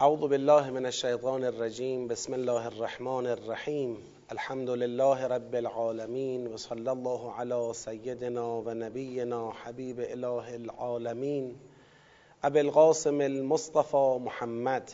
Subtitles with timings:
[0.00, 3.96] اعوذ بالله من الشیطان الرجیم بسم الله الرحمن الرحیم
[4.30, 11.54] الحمد لله رب العالمین و صلی الله علی سیدنا و نبینا حبیب اله العالمین
[12.42, 14.92] ابی القاسم المصطفى محمد.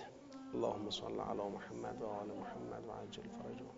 [0.55, 3.71] اللهم صل علی محمد و آل محمد و عجل فرجه.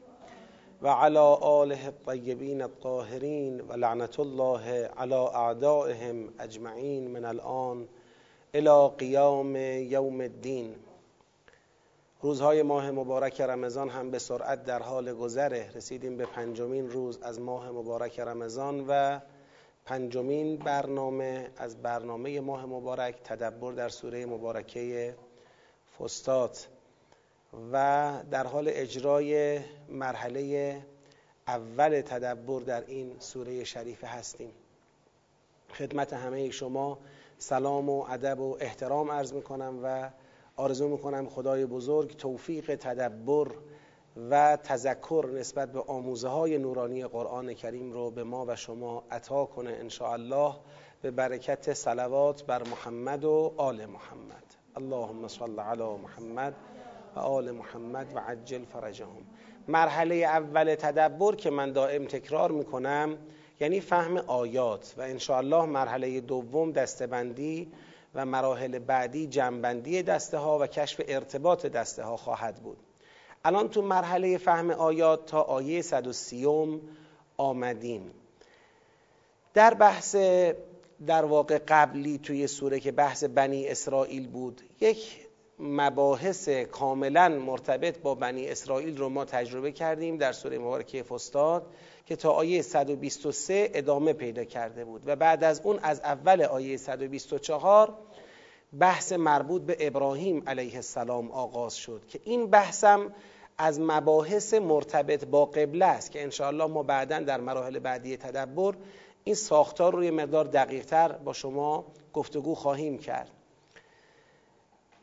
[0.83, 7.89] و علی آله الطیبین الطاهرین و لعنت الله علی اعدائهم اجمعین من الان
[8.55, 9.57] الى قیام
[9.91, 10.75] یوم الدین
[12.21, 15.71] روزهای ماه مبارک رمضان هم به سرعت در حال گذره.
[15.75, 19.21] رسیدیم به پنجمین روز از ماه مبارک رمضان و
[19.85, 25.15] پنجمین برنامه از برنامه ماه مبارک تدبر در سوره مبارکه
[25.99, 26.69] فستات
[27.73, 30.77] و در حال اجرای مرحله
[31.47, 34.53] اول تدبر در این سوره شریفه هستیم.
[35.73, 36.99] خدمت همه شما
[37.39, 40.11] سلام و ادب و احترام عرض می‌کنم و
[40.59, 43.49] آرزو می‌کنم خدای بزرگ توفیق تدبر
[44.31, 49.45] و تذکر نسبت به آموزه های نورانی قرآن کریم رو به ما و شما عطا
[49.45, 50.55] کنه ان الله
[51.03, 54.45] به برکت صلوات بر محمد و آل محمد.
[54.77, 56.55] اللهم صل علی محمد
[57.17, 59.27] و آل محمد و عجل فرجهم.
[59.69, 63.19] مرحله اول تدبر که من دائم تکرار می‌کنم
[63.61, 64.95] یعنی فهم آیات.
[64.99, 67.73] و الله مرحله دوم دستبندی
[68.17, 72.77] و مراحل بعدی جنبندی دسته ها و کشف ارتباط دسته ها خواهد بود.
[73.45, 76.81] الان تو مرحله فهم آیات تا آیه 130
[77.37, 78.11] آمدیم.
[79.55, 80.17] در بحث
[81.07, 85.26] در واقع قبلی توی سوره که بحث بنی اسرائیل بود یک
[85.59, 91.67] مباحث کاملا مرتبط با بنی اسرائیل رو ما تجربه کردیم در سوره مبارکه فستاد
[92.07, 95.03] که تا آیه 123 ادامه پیدا کرده بود.
[95.07, 97.95] و بعد از اون از اول آیه 124
[98.79, 103.13] بحث مربوط به ابراهیم علیه السلام آغاز شد که این بحثم
[103.59, 108.75] از مباحث مرتبط با قبله است که انشاءالله ما بعدا در مراحل بعدی تدبر
[109.25, 113.36] این ساختار روی مقدار دقیقتر با شما گفتگو خواهیم کرد.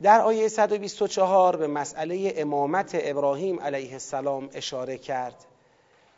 [0.04, 5.34] در آیه 124 به مسئله امامت ابراهیم علیه السلام اشاره کرد.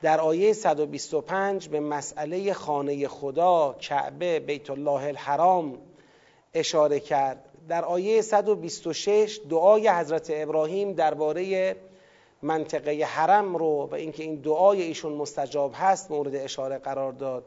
[0.02, 5.78] در آیه 125 به مسئله خانه خدا کعبه بیت الله الحرام
[6.54, 7.44] اشاره کرد.
[7.68, 11.76] در آیه 126 دعای حضرت ابراهیم درباره
[12.42, 17.44] منطقه حرم رو و اینکه این دعای ایشون مستجاب هست مورد اشاره قرار داد.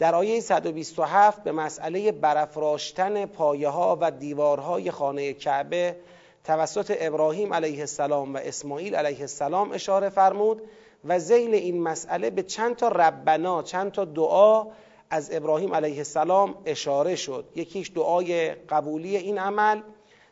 [0.00, 5.96] در آیه 127 به مسئله برافراشتن پایه ها و دیوارهای خانه کعبه
[6.44, 10.62] توسط ابراهیم علیه السلام و اسماعیل علیه السلام اشاره فرمود
[11.04, 14.66] و زیل این مسئله به چند تا ربنا چند تا دعا
[15.10, 17.44] از ابراهیم علیه السلام اشاره شد.
[17.54, 19.80] یکیش دعای قبولی این عمل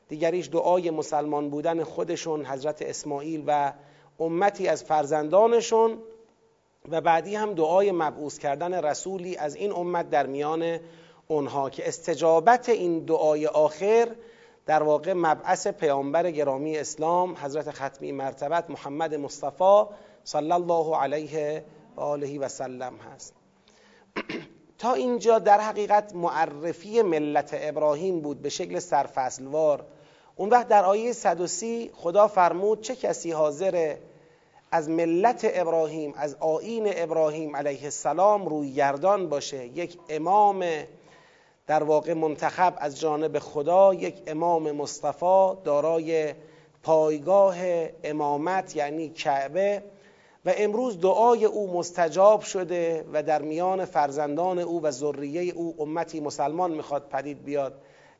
[0.08, 3.72] دیگریش دعای مسلمان بودن خودشون حضرت اسماعیل و
[4.20, 5.98] امتی از فرزندانشون.
[6.90, 10.78] و بعدی هم دعای مبعوث کردن رسولی از این امت در میان
[11.28, 14.08] اونها که استجابت این دعای آخر
[14.66, 19.84] در واقع مبعث پیامبر گرامی اسلام حضرت ختمی مرتبت محمد مصطفی
[20.24, 21.64] صلی الله علیه
[21.96, 23.34] و آله و سلم هست.
[24.78, 29.84] تا اینجا در حقیقت معرفی ملت ابراهیم بود به شکل سرفصلوار.
[30.36, 33.98] اون وقت در آیه 130 خدا فرمود چه کسی حاضره
[34.70, 39.66] از ملت ابراهیم از آین ابراهیم علیه السلام روی گردان باشه.
[39.66, 40.64] یک امام
[41.66, 46.34] در واقع منتخب از جانب خدا یک امام مصطفی دارای
[46.82, 47.56] پایگاه
[48.04, 49.82] امامت یعنی کعبه.
[50.44, 56.20] و امروز دعای او مستجاب شده و در میان فرزندان او و ذریه او امتی
[56.20, 57.74] مسلمان می‌خواد پدید بیاد.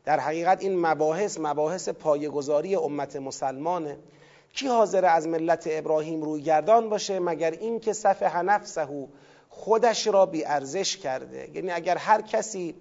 [0.04, 3.97] در حقیقت این مباحث مباحث پایگذاری امت مسلمانه.
[4.54, 9.09] کی حاضر از ملت ابراهیم روی گردان باشه مگر این که صفح نفسه
[9.48, 12.75] خودش را بی ارزش کرده؟ یعنی اگر هر کسی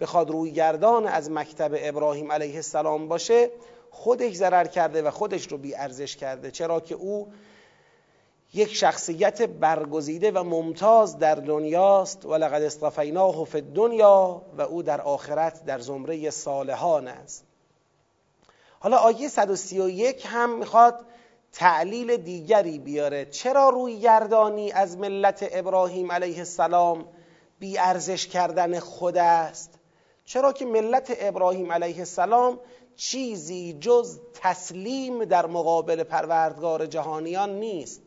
[0.00, 3.50] بخواد روی گردان از مکتب ابراهیم علیه السلام باشه
[3.90, 6.50] خودش ضرر کرده و خودش رو بی ارزش کرده.
[6.50, 7.32] چرا که او
[8.54, 12.26] یک شخصیت برگزیده و ممتاز در دنیاست.
[12.26, 17.44] و لقد اصطفیناه فی الدنیا و او در آخرت در زمره صالحان است.
[18.80, 21.04] حالا آیه 131 هم می‌خواد
[21.52, 23.24] تعلیل دیگری بیاره.
[23.24, 27.04] چرا روی گردانی از ملت ابراهیم علیه السلام
[27.58, 29.78] بی ارزش کردن خود است؟
[30.24, 32.58] چرا که ملت ابراهیم علیه السلام
[32.96, 38.02] چیزی جز تسلیم در مقابل پروردگار جهانیان نیست.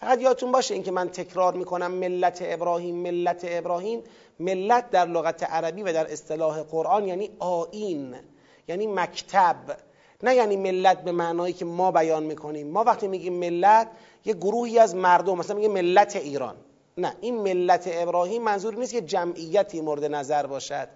[0.00, 4.02] فقط یادتون باشه اینکه من تکرار می‌کنم ملت ابراهیم ملت ابراهیم
[4.40, 8.16] ملت در لغت عربی و در اصطلاح قرآن یعنی آین
[8.68, 9.56] یعنی مکتب.
[10.22, 12.68] نه یعنی ملت به معنایی که ما بیان می‌کنیم.
[12.68, 13.88] ما وقتی میگیم ملت
[14.24, 16.56] یه گروهی از مردم مثلا میگه ملت ایران.
[16.98, 20.88] نه این ملت ابراهیم منظور نیست که جمعیتی مورد نظر باشد.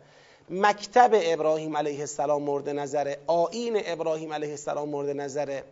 [0.50, 3.19] مکتب ابراهیم علیه السلام مورد نظره.
[3.26, 5.64] آین ابراهیم علیه السلام مورد نظره.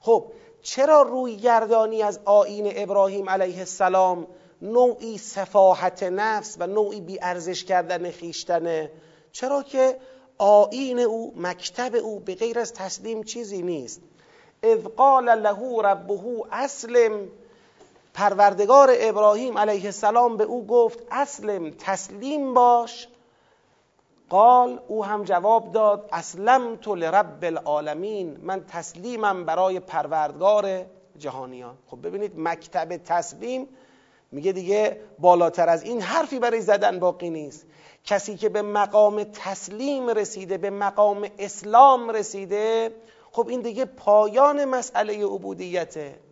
[0.00, 0.24] خب
[0.62, 4.26] چرا روی گردانی از آین ابراهیم علیه السلام
[4.62, 8.90] نوعی سفاحت نفس و نوعی بیارزش کردن خیشتنه؟
[9.32, 9.96] چرا که
[10.38, 14.00] آین او مکتب او به غیر از تسلیم چیزی نیست.
[14.62, 17.28] اذ قال له ربه اسلم.
[18.14, 23.08] پروردگار ابراهیم علیه السلام به او گفت اسلم تسلیم باش.
[24.28, 28.36] قال او هم جواب داد اسلم تو لرب العالمین.
[28.42, 30.84] من تسلیمم برای پروردگار
[31.18, 31.74] جهانیان.
[31.86, 33.68] خب ببینید مکتب تسلیم
[34.32, 37.66] میگه دیگه بالاتر از این حرفی برای زدن باقی نیست.
[38.06, 42.94] کسی که به مقام تسلیم رسیده به مقام اسلام رسیده
[43.30, 46.25] خب این دیگه پایان مسئله عبودیته.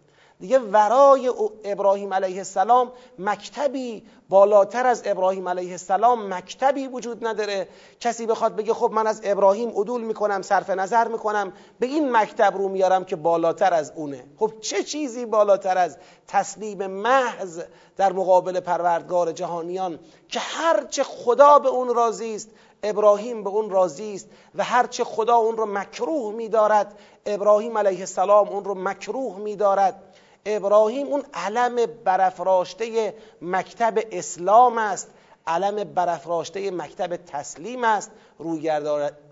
[0.44, 1.32] دیگه ورای
[1.64, 7.68] ابراهیم علیه السلام مکتبی بالاتر از ابراهیم علیه السلام مکتبی وجود نداره.
[8.00, 12.54] کسی بخواد بگه خب من از ابراهیم عدول می‌کنم صرف نظر می‌کنم به این مکتب
[12.56, 14.24] رو میارم که بالاتر از اونه.
[14.38, 15.98] خب چه چیزی بالاتر از
[16.28, 17.60] تسلیم محض
[17.96, 19.98] در مقابل پروردگار جهانیان
[20.28, 22.50] که هرچه خدا به اون راضی است
[22.82, 28.48] ابراهیم به اون راضی است و هرچه خدا اون رو مکروه میدارد ابراهیم علیه السلام
[28.48, 30.02] اون رو مکروه میدارد.
[30.46, 35.10] ابراهیم اون علم برافراشته مکتب اسلام است.
[35.46, 38.10] علم برافراشته مکتب تسلیم است.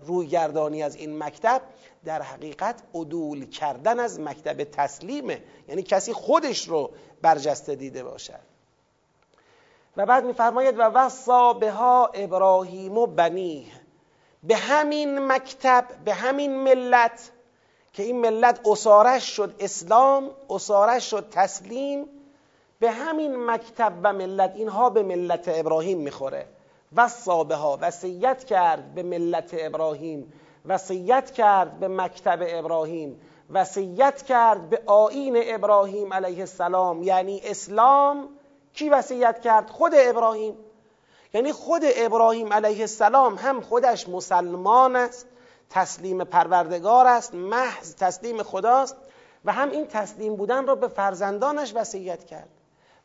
[0.05, 1.61] رویگردانی از این مکتب
[2.05, 5.43] در حقیقت عدول کردن از مکتب تسلیمه.
[5.67, 8.39] یعنی کسی خودش رو برجسته دیده باشد.
[9.97, 13.71] و بعد میفرماید و وصا بها ابراهیم و بنیه.
[14.43, 17.31] به همین مکتب به همین ملت
[17.93, 22.05] که این ملت اسارش شد اسلام اسارش شد تسلیم.
[22.79, 26.47] به همین مکتب و ملت اینها به ملت ابراهیم می‌خوره.
[26.95, 27.09] و
[27.55, 30.33] ها وصیت کرد به ملت ابراهیم.
[30.65, 33.21] وصیت کرد به مکتب ابراهیم.
[33.49, 37.03] وصیت کرد به آین ابراهیم علیه السلام.
[37.03, 38.29] یعنی اسلام
[38.73, 40.57] کی وصیت کرد؟ خود ابراهیم.
[41.33, 45.27] یعنی خود ابراهیم علیه السلام هم خودش مسلمان است.
[45.73, 48.95] تسلیم پروردگار است محض تسلیم خداست
[49.45, 52.49] و هم این تسلیم بودن را به فرزندانش وصیت کرد.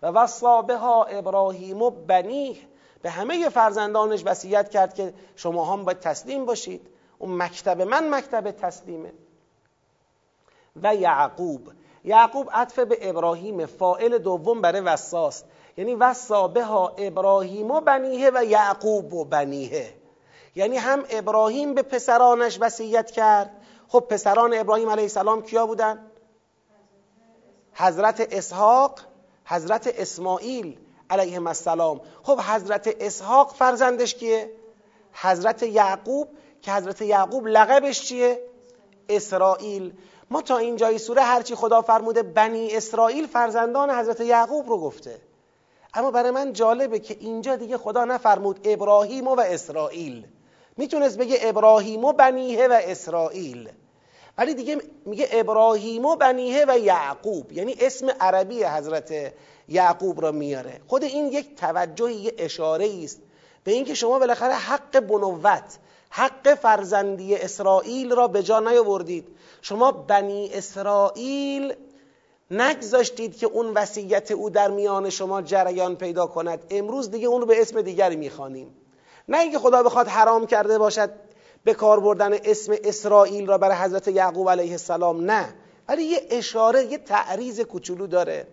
[0.02, 2.56] و وصا بها ابراهیم و بنیه
[3.02, 6.88] به همه فرزندانش وصیت کرد که شما هم باید تسلیم باشید.
[7.18, 9.12] اون مکتب من مکتب تسلیمه.
[10.82, 11.72] و یعقوب.
[12.04, 15.44] یعقوب عطف به ابراهیم فائل دوم برای وصاست.
[15.76, 19.94] یعنی وصا بها ابراهیم و بنیه و یعقوب و بنیه.
[20.58, 23.50] یعنی هم ابراهیم به پسرانش وصیت کرد
[23.88, 26.10] خب پسران ابراهیم علیه السلام کیا بودن؟
[27.72, 29.00] حضرت اسحاق
[29.44, 30.78] حضرت اسماعیل
[31.10, 34.50] علیه السلام خب حضرت اسحاق فرزندش کیه؟
[35.12, 36.28] حضرت یعقوب
[36.62, 38.40] که حضرت یعقوب لقبش چیه؟
[39.08, 39.92] اسرائیل
[40.30, 45.20] ما تا اینجای سوره هرچی خدا فرموده بنی اسرائیل فرزندان حضرت یعقوب رو گفته
[45.94, 50.26] اما برای من جالبه که اینجا دیگه خدا نفرمود ابراهیم و اسرائیل
[50.78, 53.68] می‌تونست بگه ابراهیم و بنیه و اسرائیل.
[54.38, 57.52] ولی دیگه میگه ابراهیم و بنیه و یعقوب.
[57.52, 59.32] یعنی اسم عربی حضرت
[59.68, 60.80] یعقوب را میاره.
[60.86, 63.20] خود این یک توجه یه اشاره است
[63.64, 65.78] به اینکه شما بالاخره حق بنوت
[66.10, 69.28] حق فرزندی اسرائیل را به جا نیاوردید.
[69.62, 71.74] شما بنی اسرائیل
[72.50, 76.64] نگذاشتید که اون وصیت او در میان شما جریان پیدا کند.
[76.70, 78.74] امروز دیگه اون رو به اسم دیگری می‌خوانیم.
[79.28, 81.10] نه اینکه خدا بخواد حرام کرده باشد
[81.64, 85.54] به کار بردن اسم اسرائیل را برای حضرت یعقوب علیه السلام نه.
[85.88, 88.46] ولی یه اشاره یه تعریض کوچولو داره.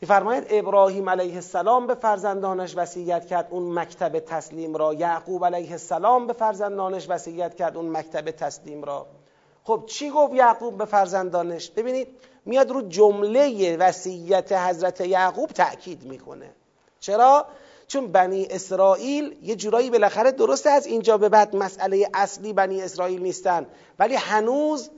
[0.00, 4.94] میفرماید ابراهیم علیه السلام به فرزندانش وصیت کرد اون مکتب تسلیم را.
[4.94, 9.06] یعقوب علیه السلام به فرزندانش وصیت کرد اون مکتب تسلیم را.
[9.64, 12.08] خب چی گفت یعقوب به فرزندانش؟ ببینید
[12.44, 16.50] میاد رو جمله وصیت حضرت یعقوب تأکید می‌کنه.
[17.00, 17.46] چرا؟
[17.92, 23.22] چون بنی اسرائیل یه جورایی بالاخره درسته از اینجا به بعد مسئله اصلی بنی اسرائیل
[23.22, 23.66] نیستن.
[23.98, 24.90] ولی هنوز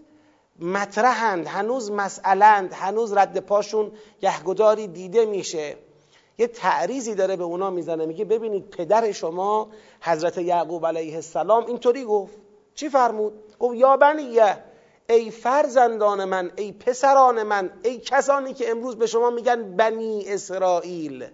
[0.61, 5.77] مطرحند هنوز مسئلند هنوز رد پاشون یهگداری دیده میشه.
[6.39, 9.69] یه تعریزی داره به اونا می‌زنه میگه ببینید پدر شما
[10.01, 12.39] حضرت یعقوب علیه السلام اینطوری گفت.
[12.75, 14.59] چی فرمود؟ گفت یا بنیه
[15.09, 21.27] ای فرزندان من ای پسران من ای کسانی که امروز به شما میگن بنی اسرائیل.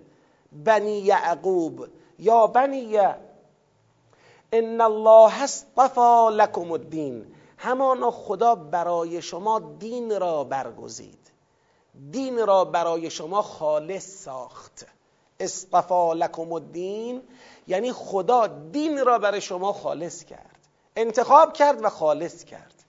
[0.52, 1.87] بنی یعقوب.
[2.19, 2.99] یا بنی
[4.52, 7.35] ان الله اصطفى لكم الدین.
[7.59, 11.30] همانا خدا برای شما دین را برگزید.
[12.11, 14.87] دین را برای شما خالص ساخت.
[15.40, 17.23] اصطفا لکم الدین.
[17.69, 20.59] یعنی خدا دین را برای شما خالص کرد.
[20.97, 22.79] انتخاب کرد و خالص کرد.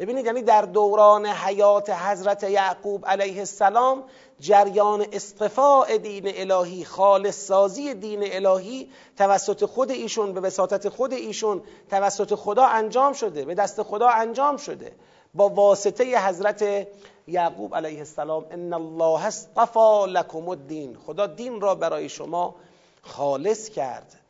[0.00, 4.04] ببینید یعنی در دوران حیات حضرت یعقوب علیه السلام
[4.38, 11.62] جریان اصطفاع دین الهی خالص سازی دین الهی توسط خود ایشون به وساطت خود ایشون
[11.90, 14.92] توسط خدا انجام شده به دست خدا انجام شده.
[15.34, 16.86] با واسطه حضرت
[17.26, 20.96] یعقوب علیه السلام ان الله اصطفى لكم الدین.
[21.06, 22.54] خدا دین را برای شما
[23.02, 24.20] خالص کرد.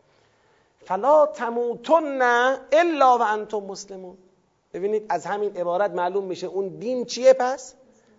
[0.87, 2.23] فلا تموتن
[2.73, 4.19] الا و انتم مسلمون.
[4.75, 7.75] ببینید از همین عبارت معلوم میشه اون دین چیه پس؟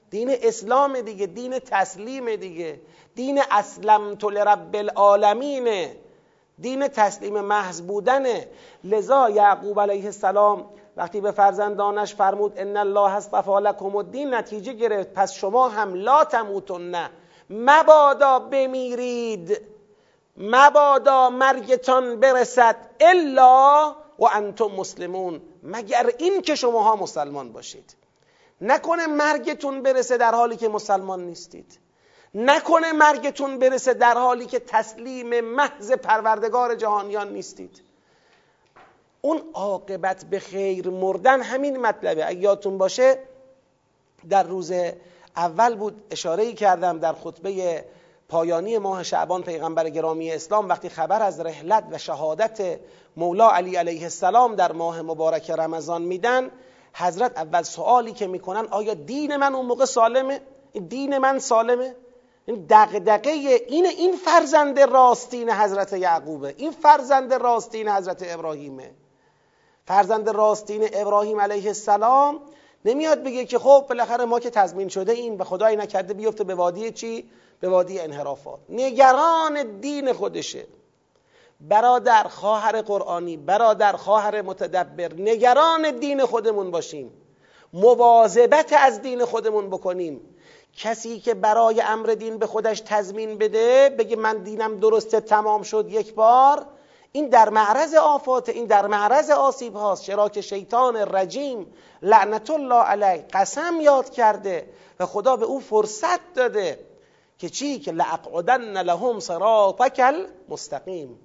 [0.09, 2.81] دین اسلام دیگه دین تسلیم دیگه.
[3.15, 5.95] دین اسلم لرب العالمینه
[6.59, 8.47] دین تسلیم محض بودنه.
[8.83, 15.13] لذا یعقوب علیه السلام وقتی به فرزندانش فرمود ان الله اصطفى لكم الدین نتیجه گرفت.
[15.13, 17.09] پس شما هم لا تموتن.
[17.49, 19.61] مبادا بمیرید.
[20.37, 22.75] مبادا مرگتان برسد.
[22.99, 27.95] الا و انتم مسلمون مگر این که شماها مسلمان باشید.
[28.61, 31.79] نکنه مرگتون برسه در حالی که مسلمان نیستید.
[32.35, 37.81] نکنه مرگتون برسه در حالی که تسلیم محض پروردگار جهانیان نیستید.
[39.21, 42.27] اون عاقبت به خیر مردن همین مطلبه.
[42.27, 43.19] اگه یادتون باشه
[44.29, 44.71] در روز
[45.35, 47.85] اول بود اشاره کردم در خطبه
[48.31, 52.79] پایانی ماه شعبان پیغمبر گرامی اسلام وقتی خبر از رحلت و شهادت
[53.17, 56.51] مولا علی علیه السلام در ماه مبارک رمضان میدن
[56.93, 60.41] حضرت اول سوالی که می‌کنن آیا دین من اون موقع سالمه؟
[60.89, 61.95] دین من سالمه؟
[62.45, 68.91] این دقدقه این این فرزند راستین حضرت یعقوبه این فرزند راستین حضرت ابراهیمه
[69.85, 72.39] فرزند راستین ابراهیم علیه السلام
[72.85, 76.55] نمیاد بگه که خب بالاخره ما که تضمین شده این به خدای نکرده بیفته به
[76.55, 77.29] وادی چی
[77.61, 78.59] به وادی انحرافات.
[78.69, 80.65] نگران دین خودشه.
[81.61, 87.11] برادر خواهر قرآنی برادر خواهر متدبر نگران دین خودمون باشیم.
[87.73, 90.21] مواظبت از دین خودمون بکنیم.
[90.77, 95.85] کسی که برای امر دین به خودش تضمین بده بگه من دینم درسته تمام شد
[95.89, 96.65] یک بار
[97.11, 100.03] این در معرض آفات این در معرض آسیب هاست.
[100.03, 106.33] چرا که شیطان رجیم لعنت الله علیه قسم یاد کرده و خدا به او فرصت
[106.33, 106.90] داده.
[107.41, 110.15] که چی؟ که لاقعدن لهم صراطک
[110.49, 111.19] مستقیم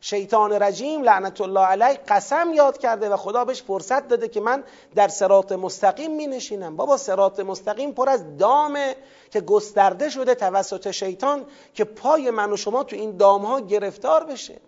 [0.00, 4.64] شیطان رجیم لعنت الله علیه قسم یاد کرده و خدا بهش فرصت داده که من
[4.94, 8.96] در سرات مستقیم می نشینم بابا سرات مستقیم پر از دامه
[9.30, 11.44] که گسترده شده توسط شیطان
[11.74, 14.60] که پای من و شما تو این دام ها گرفتار بشه.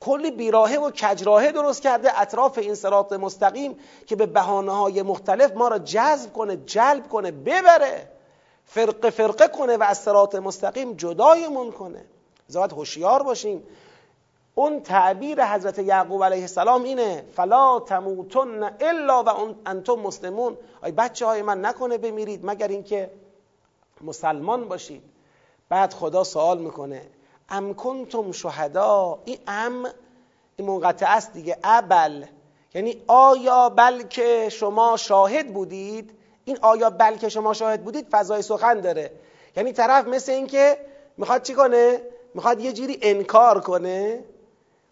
[0.00, 5.52] کلی بیراهه و کجراهه درست کرده اطراف این سرات مستقیم که به بحانه های مختلف
[5.52, 8.09] ما را جذب کنه جلب کنه ببره.
[8.72, 12.04] فرقه فرقه کنه و از سرات مستقیم جدایمون کنه.
[12.48, 13.62] زاید هوشیار باشیم.
[14.54, 19.28] اون تعبیر حضرت یعقوب علیه السلام اینه فلا تموتن الا و
[19.66, 20.56] انتم مسلمون.
[20.84, 23.10] ای بچه های من نکنه بمیرید مگر اینکه
[24.00, 25.02] مسلمان باشید.
[25.68, 27.02] بعد خدا سوال می‌کنه
[27.48, 29.88] ام کنتم شهدا؟ این ام
[30.56, 32.24] این منقطع است دیگه ابل.
[32.74, 39.10] یعنی آیا بلکه شما شاهد بودید؟ این آیا بلکه شما شاهد بودید فضای سخن داره.
[39.56, 40.78] یعنی طرف مثل اینکه
[41.16, 42.02] می‌خواد چی کنه؟
[42.34, 44.24] می‌خواد یه جوری انکار کنه.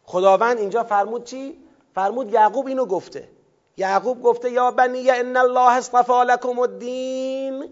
[0.05, 1.59] خداوند اینجا فرمود چی؟
[1.95, 3.29] فرمود یعقوب اینو گفته.
[3.77, 7.69] یعقوب گفته یا بنی ان الله اصطفى لكم الدین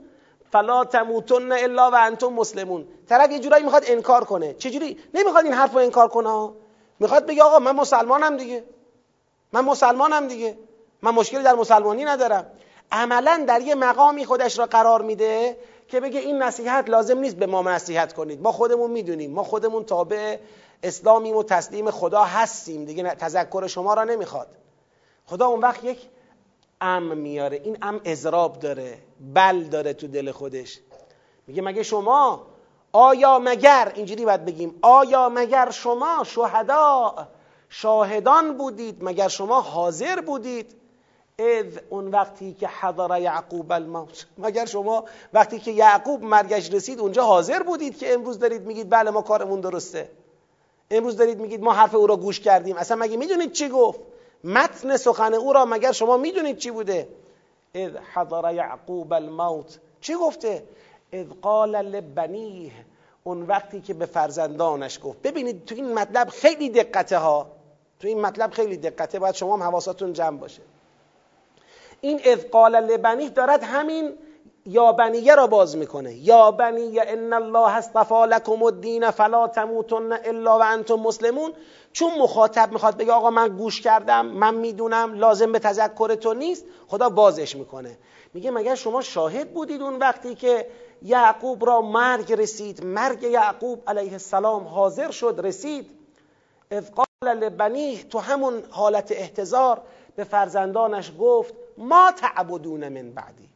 [0.53, 2.89] فلا تموتن الا و انتم مسلمون.
[3.09, 4.55] طرف یه جورایی می‌خواد انکار کنه.
[4.55, 6.51] چجوری نمی‌خواد این حرف رو انکار کنه.
[7.01, 8.65] می‌خواد بگه آقا من مسلمانم دیگه.
[9.53, 10.59] من مسلمانم دیگه.
[11.03, 12.47] من مشکلی در مسلمانی ندارم.
[12.93, 15.57] عملا در یه مقامی خودش را قرار میده
[15.89, 18.43] که بگه این نصیحت لازم نیست به ما نصیحت کنید.
[18.43, 19.33] ما خودمون می‌دونیم.
[19.33, 20.37] ما خودمون تابع
[20.83, 22.85] اسلامیم و تسلیم خدا هستیم.
[22.85, 24.49] دیگه تذکر شما را نمی‌خواد.
[25.27, 25.99] خدا اون وقت یک
[26.81, 27.61] ام میاره.
[27.65, 28.99] این ام ازراب داره.
[29.35, 30.81] بل داره تو دل خودش.
[31.47, 32.47] میگه مگه شما
[32.93, 37.15] آیا مگر اینجوری باید بگیم آیا مگر شما شهدا
[37.69, 40.86] شاهدان بودید؟ مگر شما حاضر بودید؟
[41.39, 44.27] اذ اون وقتی که حضر یعقوب الموت.
[44.39, 49.11] مگر شما وقتی که یعقوب مرگش رسید اونجا حاضر بودید که امروز دارید میگید بله
[49.11, 50.11] ما کارمون درسته.
[50.91, 52.77] امروز دارید میگید ما حرف او را گوش کردیم.
[52.77, 54.01] اصلا مگه می‌دونید چی گفت؟
[54.45, 57.09] متن سخن او را مگر شما می‌دونید چی بوده؟
[57.75, 59.79] اذ حضر یعقوب الموت.
[60.01, 60.63] چی گفته؟
[61.13, 62.73] اذ قال لبنیه.
[63.25, 65.23] اون وقتی که به فرزندانش گفت.
[65.23, 67.47] ببینید تو این مطلب خیلی دقته ها
[68.01, 69.19] تو این مطلب خیلی دقته.
[69.19, 70.63] باید شما هم حواساتون جمع باشه.
[72.01, 74.13] این اذ قال لبنیه دارد همین
[74.67, 76.15] یابنیه را باز می‌کنه.
[76.15, 81.53] یابنیه ان الله اصطفى لكم الدین فلا تموتن الا و انتم مسلمون.
[81.93, 86.65] چون مخاطب می‌خواد بگه آقا من گوش کردم من می‌دونم لازم به تذکر تو نیست
[86.89, 87.99] خدا بازش می‌کنه.
[88.35, 90.67] میگه مگر شما شاهد بودید اون وقتی که
[91.03, 95.91] یعقوب را مرگ رسید؟ مرگ یعقوب علیه السلام حاضر شد رسید.
[96.71, 99.81] اذ قال لبنیه تو همون حالت احتضار
[100.17, 103.49] به فرزندانش گفت ما تعبدون من بعدی.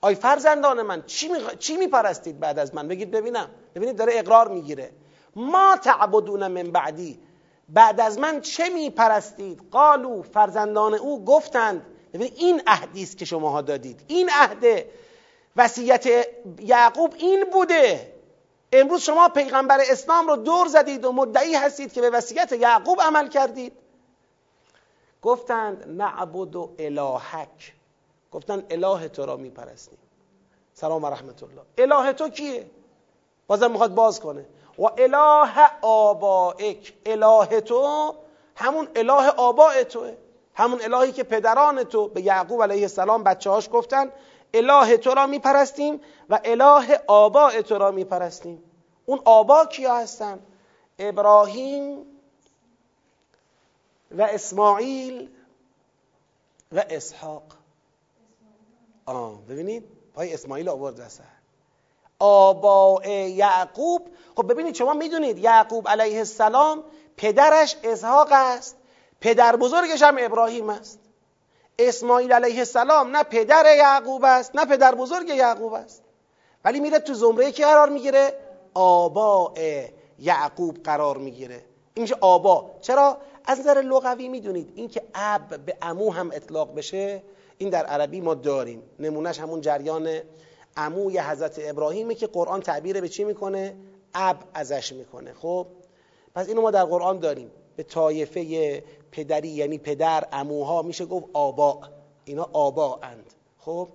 [0.00, 1.38] آی فرزندان من چی, می...
[1.58, 3.48] چی میپرستید بعد از من؟ بگید ببینم.
[3.74, 4.90] ببینید داره اقرار می‌گیره.
[5.36, 7.20] ما تعبدون من بعدی.
[7.68, 11.86] بعد از من چه میپرستید؟ قالو فرزندان او گفتند.
[12.14, 14.00] ببینید این عهدی که شماها دادید.
[14.08, 14.84] این عهد
[15.56, 16.06] وصیت
[16.58, 18.12] یعقوب این بوده.
[18.72, 23.28] امروز شما پیغمبر اسلام رو دور زدید و مدعی هستید که به وصیت یعقوب عمل
[23.28, 23.72] کردید.
[25.22, 27.74] گفتند نعبد و الهک.
[28.32, 29.98] گفتن اله تو را میپرستیم.
[30.74, 31.62] سلام و رحمت الله.
[31.78, 32.70] اله تو کیه؟
[33.46, 34.46] بازم می‌خواد باز کنه.
[34.78, 36.94] و اله آبائک.
[37.06, 38.14] اله تو؟
[38.56, 40.16] همون اله آباء توه.
[40.54, 42.08] همون الهی که پدران تو.
[42.08, 44.12] به یعقوب علیه السلام بچه هاش گفتن
[44.54, 46.00] اله تو را میپرستیم
[46.30, 48.62] و اله آباء تو را میپرستیم.
[49.06, 50.40] اون آبا کیا هستن؟
[50.98, 52.06] ابراهیم
[54.18, 55.28] و اسماعیل
[56.72, 57.42] و اسحاق.
[59.06, 61.22] آه ببینید پای اسماعیل آورد وسط
[62.18, 64.08] آباء یعقوب.
[64.36, 66.84] خب ببینید شما می‌دونید یعقوب علیه السلام
[67.16, 68.76] پدرش اسحاق است.
[69.20, 70.98] پدر بزرگش هم ابراهیم است.
[71.78, 76.02] اسماعیل علیه السلام نه پدر یعقوب است نه پدر بزرگ یعقوب است.
[76.64, 78.38] ولی میره تو زمره که قرار می‌گیره؟
[78.74, 79.54] آباء
[80.18, 81.64] یعقوب قرار می‌گیره.
[81.94, 82.70] این میشه آبا.
[82.80, 87.22] چرا؟ از نظر لغوی می‌دونید اینکه اب به امو هم اطلاق بشه
[87.58, 88.82] این در عربی ما داریم.
[88.98, 90.08] نمونهش همون جریان
[90.76, 93.76] عموی حضرت ابراهیمه که قرآن تعبیر به چی می‌کنه؟
[94.14, 95.32] اب ازش می‌کنه.
[95.34, 95.66] خب؟
[96.34, 97.50] پس اینو ما در قرآن داریم.
[97.76, 101.80] به طایفه پدری یعنی پدر اموها میشه گفت آبا.
[102.24, 103.88] اینا آبا اند خب؟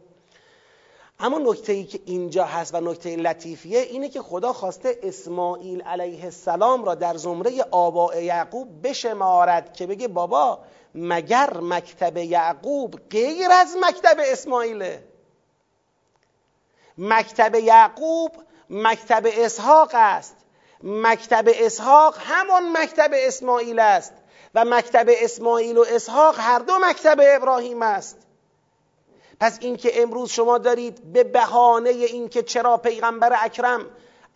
[1.20, 6.24] اما نکته ای که اینجا هست و نکته لطیفیه اینه که خدا خواسته اسماعیل علیه
[6.24, 10.60] السلام را در زمره آباء یعقوب بشمارد که بگه بابا
[10.96, 15.04] مگر مکتب یعقوب غیر از مکتب اسماعیله؟
[16.98, 18.32] مکتب یعقوب
[18.70, 20.36] مکتب اسحاق است.
[20.84, 24.14] مکتب اسحاق همان مکتب اسماعیل است
[24.56, 28.27] و مکتب اسماعیل و اسحاق هر دو مکتب ابراهیم است.
[29.40, 33.86] پس اینکه امروز شما دارید به بهانه اینکه چرا پیغمبر اکرم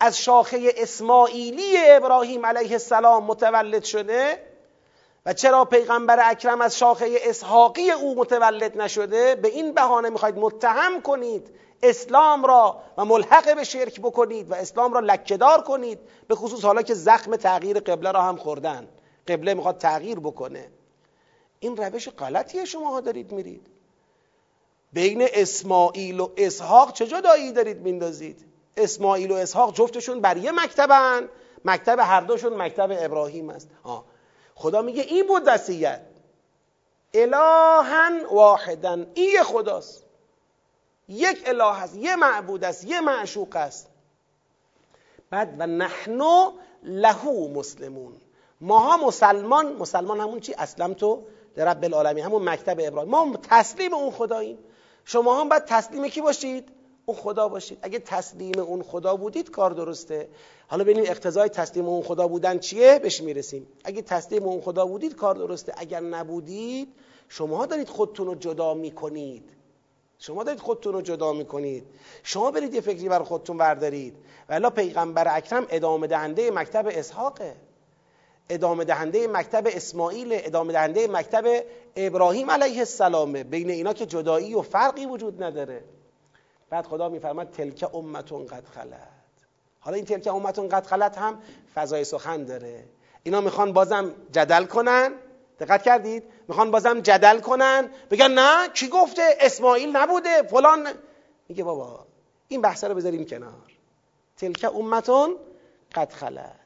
[0.00, 4.42] از شاخه اسماعیلی ابراهیم علیه السلام متولد شده
[5.26, 11.00] و چرا پیغمبر اکرم از شاخه اسحاقی او متولد نشده به این بهانه می‌خواید متهم
[11.00, 11.50] کنید
[11.82, 16.82] اسلام را و ملحق به شرک بکنید و اسلام را لکهدار کنید به خصوص حالا
[16.82, 18.88] که زخم تغییر قبله را هم خوردن.
[19.28, 20.70] قبله می‌خواد تغییر بکنه.
[21.60, 23.71] این روش غلطیه شما دارید میرید.
[24.92, 28.44] بین اسماعیل و اسحاق چه جدایی دارید میندازید؟
[28.76, 31.28] اسماعیل و اسحاق جفتشون بر یه مکتبن.
[31.64, 33.68] مکتب هر دوشون مکتب ابراهیم است.
[33.82, 34.04] آه.
[34.54, 36.00] خدا میگه این بود وصیت.
[37.14, 40.04] الهن واحدن این خداست.
[41.08, 41.96] یک اله است.
[41.96, 42.84] یه معبود است.
[42.84, 43.88] یه معشوق است.
[45.30, 46.52] بعد و نحنو
[46.82, 48.12] لهو مسلمون.
[48.60, 51.22] ماها مسلمان مسلمان همون چی؟ اسلم تو
[51.56, 52.24] رب العالمین.
[52.24, 53.10] همون مکتب ابراهیم.
[53.10, 54.58] ما تسلیم اون خداییم.
[55.04, 56.68] شما هم باید تسلیم کی باشید؟
[57.06, 57.78] اون خدا باشید.
[57.82, 60.28] اگه تسلیم اون خدا بودید کار درسته.
[60.68, 63.66] حالا ببینیم اقتضای تسلیم اون خدا بودن چیه؟ بهش می‌رسیم.
[63.84, 65.72] اگه تسلیم اون خدا بودید کار درسته.
[65.76, 66.88] اگر نبودید
[67.28, 69.50] شما دارید خودتون رو جدا می‌کنید.
[70.18, 71.84] شما دارید خودتون رو جدا می‌کنید.
[72.22, 74.14] شما برید یه فکری بر خودتون بردارید.
[74.48, 77.56] و پیغمبر اکرم ادامه دهنده مکتب اسحاقه.
[78.48, 81.64] ادامه دهنده مکتب اسماعیل ادامه دهنده مکتب
[81.96, 83.44] ابراهیم علیه السلامه.
[83.44, 85.84] بین اینا که جدایی و فرقی وجود نداره.
[86.70, 89.08] بعد خدا میفرماد تلک امتون قد خلت.
[89.80, 91.38] حالا این تلک امتون قد خلت هم
[91.74, 92.84] فضای سخن داره.
[93.22, 95.12] اینا می‌خوان بازم جدل کنن.
[95.60, 97.90] دقت کردید؟ می‌خوان بازم جدل کنن.
[98.10, 100.42] بگن نه کی گفته؟ اسماعیل نبوده.
[100.42, 100.88] فلان.
[101.48, 102.06] میگه بابا
[102.48, 103.72] این بحث رو بذاریم کنار.
[104.36, 105.36] تلک امتون
[105.94, 106.61] قد خلت.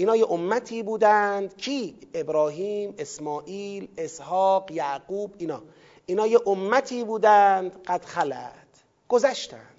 [0.00, 5.62] اینا یه امتی بودند کی؟ ابراهیم اسماعیل اسحاق یعقوب اینا.
[6.06, 8.68] اینا یه امتی بودند قد خلت.
[9.08, 9.76] گذشتند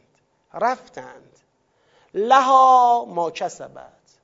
[0.54, 1.40] رفتند.
[2.14, 4.20] لها ما کسبت.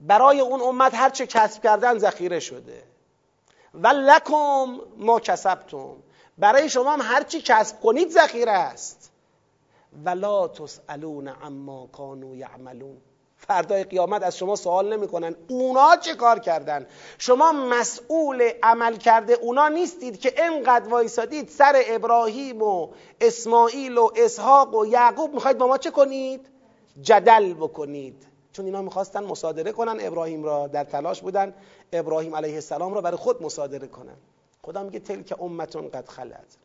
[0.00, 2.82] برای اون امت هر چه کسب کردن ذخیره شده.
[3.74, 5.96] و لکم ما کسبتم.
[6.38, 9.12] برای شما هم هرچی کسب کنید ذخیره است.
[10.04, 13.09] ولا تسالون عما کانوا یعملون.
[13.46, 15.36] فردای قیامت از شما سوال نمی‌کنن.
[15.48, 16.86] اونا چه کار کردن؟
[17.18, 22.88] شما مسئول عمل کرده اونا نیستید که انقدر وایسادید سر ابراهیم و
[23.20, 25.34] اسماعیل و اسحاق و یعقوب.
[25.34, 26.46] می‌خواید با ما چه کنید؟
[27.02, 28.26] جدل بکنید.
[28.52, 31.54] چون اینا می‌خواستن مصادره کنن ابراهیم را در تلاش بودن
[31.92, 34.16] ابراهیم علیه السلام را برای خود مصادره کنن.
[34.62, 36.56] خدا میگه تلک امتون قد خلت.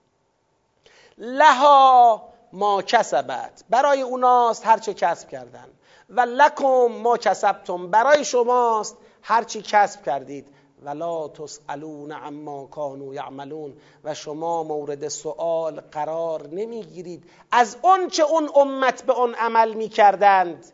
[1.17, 3.63] لها ما کسبت.
[3.69, 5.67] برای اوناست هرچه کسب کردن.
[6.09, 7.87] و لکم ما کسبتم.
[7.87, 10.47] برای شماست هرچی کسب کردید.
[10.83, 13.73] ولا تسالون عما کانوا یعملون.
[14.03, 17.23] و شما مورد سوال قرار نمی‌گیرید.
[17.51, 20.65] از اون چه اون امت به اون عمل می‌کردند.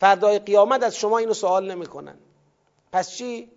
[0.00, 2.18] فردای قیامت از شما اینو سوال نمی‌کنن.
[2.92, 3.50] پس چی؟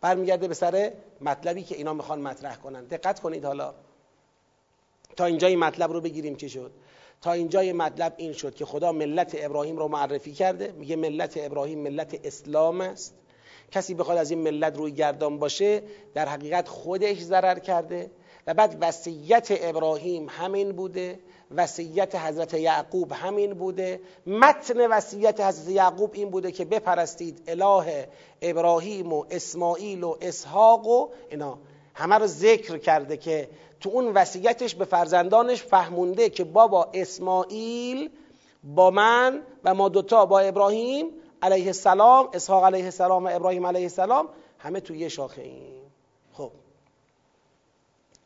[0.00, 2.84] برمیگرده به سر مطلبی که اینا می‌خوان مطرح کنن.
[2.84, 3.74] دقت کنید حالا.
[5.16, 6.72] تا اینجا این مطلب رو بگیریم چی شد.
[7.22, 10.72] تا اینجای مطلب این شد که خدا ملت ابراهیم رو معرفی کرده.
[10.72, 13.14] میگه ملت ابراهیم ملت اسلام است.
[13.72, 15.82] کسی بخواد از این ملت روی گردان باشه
[16.14, 18.10] در حقیقت خودش ضرر کرده.
[18.46, 21.18] و بعد وصیت ابراهیم همین بوده.
[21.50, 24.00] وصیت حضرت یعقوب همین بوده.
[24.26, 28.08] متن وصیت حضرت یعقوب این بوده که بپرستید اله
[28.42, 31.58] ابراهیم و اسماعیل و اسحاق و اینا.
[31.94, 33.48] همه رو ذکر کرده که
[33.80, 38.10] تو اون وصیتش به فرزندانش فهمونده که بابا اسماعیل
[38.64, 41.06] با من و ما دوتا با ابراهیم
[41.42, 45.92] علیه السلام اسحاق علیه السلام و ابراهیم علیه السلام همه تو یه شاخه ایم.
[46.32, 46.52] خب.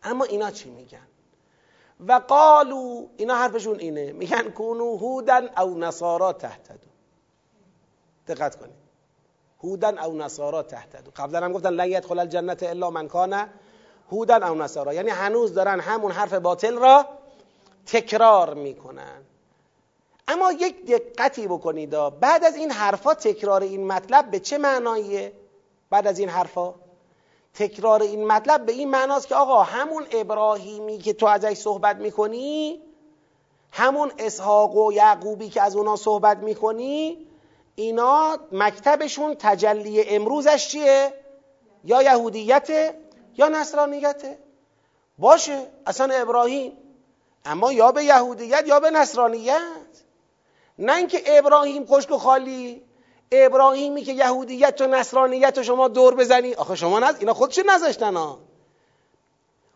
[0.03, 1.07] اما اینا چی میگن؟
[2.09, 4.13] و قالو اینا حرفشون اینه.
[4.13, 6.89] میگن کونو هودن او نصارا تهتدو.
[8.27, 8.85] دقت کنید.
[9.63, 11.11] هودن او نصارا تهتدو.
[11.17, 13.49] قبلا هم گفتن لن یدخل الجنت الا من کان
[14.13, 14.95] هودن او نصارا.
[14.95, 17.07] یعنی هنوز دارن همون حرف باطل را
[17.87, 19.23] تکرار می‌کنن.
[20.29, 21.91] اما یک دقتی بکنید.
[22.21, 25.33] بعد از این حرفا تکرار این مطلب به چه معناییه؟
[25.91, 26.75] بعد از این حرفا.
[27.55, 32.81] تکرار این مطلب به این معناست که آقا همون ابراهیمی که تو ازش صحبت می‌کنی
[33.73, 37.27] همون اسحاق و یعقوبی که از اونا صحبت می‌کنی
[37.75, 41.13] اینا مکتبشون تجلی امروزش چیه؟
[41.85, 42.95] یا یهودیت
[43.37, 44.39] یا نصرانیته
[45.19, 46.73] باشه اصلا ابراهیم.
[47.45, 49.61] اما یا به یهودیت یا به نصرانیت.
[50.79, 52.83] نه اینکه ابراهیم خشک و خالی.
[53.33, 56.55] ابراهیمی که یهودیت و نصرانیت رو شما دور بزنی.
[56.55, 57.15] آخه شما نز...
[57.19, 58.39] اینا خودشون نذاشتن ها.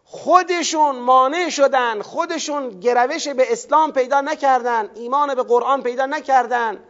[0.04, 2.02] خودشون مانع شدن.
[2.02, 4.90] خودشون گروش به اسلام پیدا نکردن.
[4.94, 6.84] ایمان به قرآن پیدا نکردن.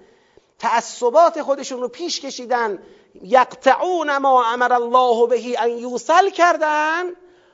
[0.58, 2.78] تعصبات خودشون رو پیش کشیدن.
[3.22, 7.04] یقطعون ما امر الله بهی ان یوصل کردن.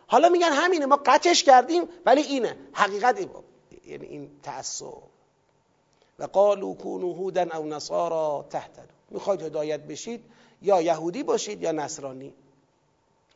[0.07, 2.57] حالا میگن همینه ما قطعش کردیم ولی اینه.
[2.72, 3.20] حقیقت
[3.87, 4.94] یعنی این تعصب.
[6.18, 10.24] و قالو کونو هودن او نصارا تهتدو می‌خواید هدایت بشید؟
[10.62, 12.35] یا یهودی باشید یا نصرانی.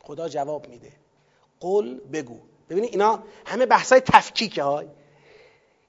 [0.03, 0.93] خدا جواب میده.
[1.61, 2.39] قل بگو.
[2.71, 4.87] ببینید اینا همه بحث های تفکیک های.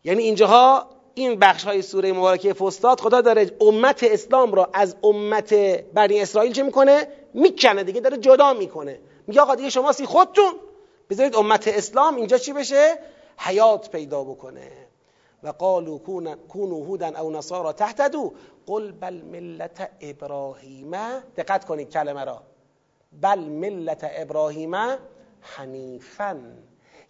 [0.03, 5.53] یعنی اینجاها این بخش های سوره مبارکه فستاد خدا داره امت اسلام را از امت
[5.93, 8.99] بنی اسرائیل چه می‌کنه؟ می‌کنه دیگه داره جدا می‌کنه.
[9.27, 10.53] میگه آقا دیگه شما سی خودتون
[11.09, 12.99] بذارید امت اسلام اینجا چی بشه؟
[13.37, 14.71] حیات پیدا بکنه.
[15.43, 15.97] و قالوا
[16.47, 18.33] کونو هودا او نصارا تهتدو
[18.65, 20.91] قل بل ملت ابراهیم.
[21.37, 22.43] دقت کنید کلمه را.
[23.21, 24.75] بل ملت ابراهیم
[25.41, 26.41] حنیفا.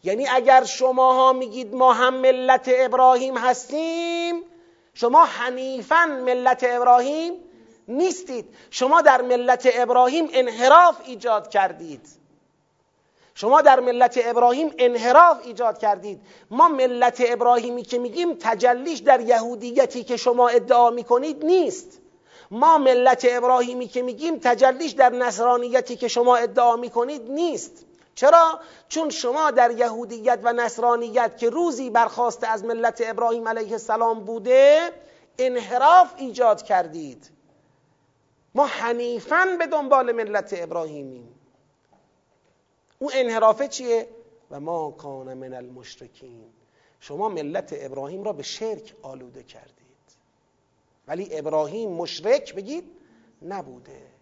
[0.03, 4.43] یعنی اگر شماها میگید ما هم ملت ابراهیم هستیم
[4.93, 7.33] شما حنیفا ملت ابراهیم
[7.88, 8.45] نیستید.
[8.69, 12.01] شما در ملت ابراهیم انحراف ایجاد کردید.
[13.35, 16.21] شما در ملت ابراهیم انحراف ایجاد کردید.
[16.51, 22.01] ما ملت ابراهیمی که میگیم تجلیش در یهودیتی که شما ادعا می‌کنید نیست.
[22.51, 27.85] ما ملت ابراهیمی که میگیم تجلیش در نصرانیتی که شما ادعا می‌کنید نیست.
[28.19, 34.25] چرا؟ چون شما در یهودیت و نصرانیت که روزی برخواسته از ملت ابراهیم علیه السلام
[34.25, 34.91] بوده
[35.38, 37.32] انحراف ایجاد کردید.
[38.55, 41.39] ما حنیفا به دنبال ملت ابراهیمیم.
[42.99, 44.10] اون انحرافه چیه؟
[44.51, 46.53] و ما کان من المشرکین.
[46.99, 49.75] شما ملت ابراهیم را به شرک آلوده کردید.
[51.08, 52.91] ولی ابراهیم مشرک بگید
[53.41, 54.18] نبوده.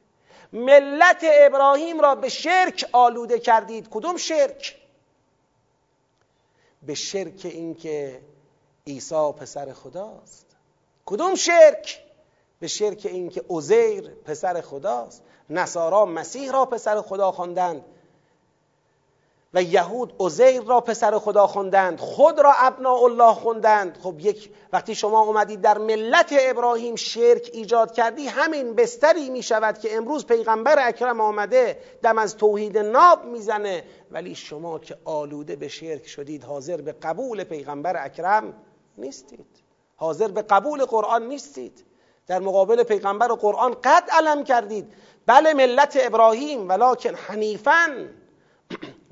[0.53, 4.77] ملت ابراهیم را به شرک آلوده کردید کدوم شرک؟
[6.83, 8.21] به شرک اینکه
[8.87, 10.45] عیسی پسر خداست
[11.05, 12.03] کدوم شرک؟
[12.59, 17.85] به شرک اینکه عزیر پسر خداست نصارا مسیح را پسر خدا خواندند
[19.53, 23.97] و یهود عزیر را پسر خدا خوندند خود را ابناء الله خوندند.
[24.03, 29.79] خب یک وقتی شما اومدید در ملت ابراهیم شرک ایجاد کردی همین بستری می شود
[29.79, 33.83] که امروز پیغمبر اکرم آمده دم از توحید ناب می‌زنه.
[34.11, 38.53] ولی شما که آلوده به شرک شدید حاضر به قبول پیغمبر اکرم
[38.97, 39.47] نیستید.
[39.95, 41.85] حاضر به قبول قرآن نیستید.
[42.27, 44.93] در مقابل پیغمبر و قرآن قد علم کردید.
[45.25, 48.09] بله ملت ابراهیم ولکن حنیفن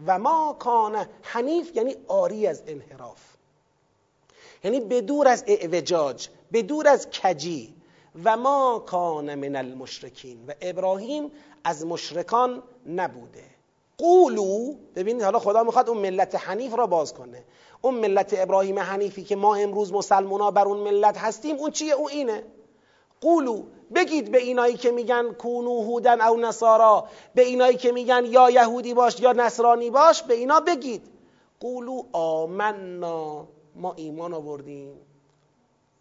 [0.07, 3.21] و ما کان حنیف یعنی آری از انحراف.
[4.63, 7.73] یعنی بدور از اعوجاج بدور از کجی.
[8.23, 10.45] و ما کان من المشرکین.
[10.47, 11.31] و ابراهیم
[11.63, 13.43] از مشرکان نبوده.
[13.97, 17.43] قولو ببینید حالا خدا می‌خواد اون ملت حنیف را باز کنه.
[17.81, 22.11] اون ملت ابراهیم حنیفی که ما امروز مسلمونا بر اون ملت هستیم اون چیه؟ اون
[22.11, 22.43] اینه.
[23.21, 23.63] قولو
[23.95, 28.93] بگید به اینایی که میگن کونو هودن او نصارا به اینایی که میگن یا یهودی
[28.93, 31.01] باش یا نصرانی باش به اینا بگید.
[31.59, 34.97] قولو آمنا ما ایمان آوردیم.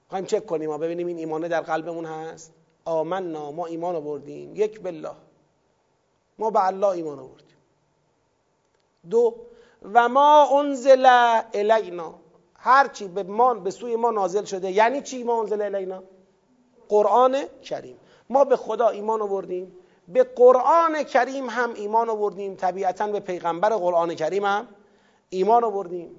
[0.09, 2.53] خواهیم چک کنیم ما ببینیم این ایمانه در قلبمون هست.
[2.85, 4.57] آمنا ما ایمان آوردیم.
[4.57, 5.14] یک بالله.
[6.38, 7.57] ما به الله ایمان آوردیم.
[9.11, 9.35] دو
[9.83, 11.07] و ما انزل
[11.55, 12.14] الینا.
[12.55, 16.03] هرچی به ما به سوی ما نازل شده یعنی چی ما انزل الینا؟
[16.88, 17.97] قرآن کریم.
[18.31, 19.77] ما به خدا ایمان آوردیم.
[20.09, 22.55] به قرآن کریم هم ایمان آوردیم.
[22.55, 24.68] طبیعتا به پیغمبر قرآن کریم هم
[25.31, 26.16] ایمان آوردیم.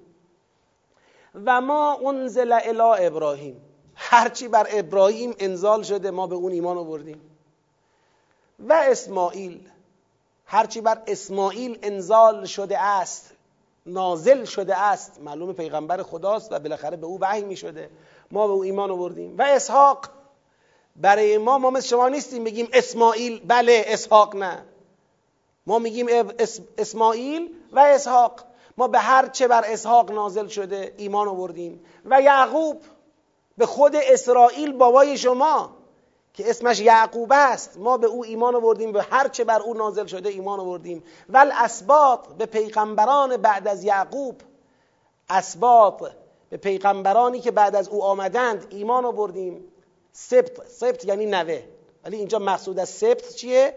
[1.46, 3.62] و ما انزل الی ابراهیم.
[3.96, 7.22] هرچی بر ابراهیم انزال شده ما به اون ایمان آوردیم.
[8.60, 9.70] و اسماعیل.
[10.46, 13.32] هرچی بر اسماعیل انزال شده است
[13.86, 17.90] نازل شده است معلوم پیغمبر خداست و بالاخره به او وحی می شده
[18.32, 19.38] ما به او ایمان آوردیم.
[19.38, 20.10] و اسحاق.
[20.96, 23.42] برای ما ما مثل شما نیستیم بگیم اسماعیل.
[23.48, 24.66] بله اسحاق نه.
[25.68, 26.08] ما میگیم
[26.78, 28.42] اسماعیل و اسحاق.
[28.78, 31.86] ما به هر چه بر اسحاق نازل شده ایمان آوردیم.
[32.06, 32.82] و یعقوب
[33.58, 35.70] به خود اسرائیل بابای شما
[36.34, 37.78] که اسمش یعقوب است.
[37.78, 41.04] ما به او ایمان آوردیم به هر چه بر او نازل شده ایمان آوردیم.
[41.30, 44.42] ول اسباط به پیغمبران بعد از یعقوب.
[45.30, 46.04] اسباط
[46.50, 49.72] به پیغمبرانی که بعد از او آمدند ایمان آوردیم.
[50.18, 51.64] سبت سبت یعنی نوه.
[52.04, 53.76] ولی اینجا مقصود از سبت چیه؟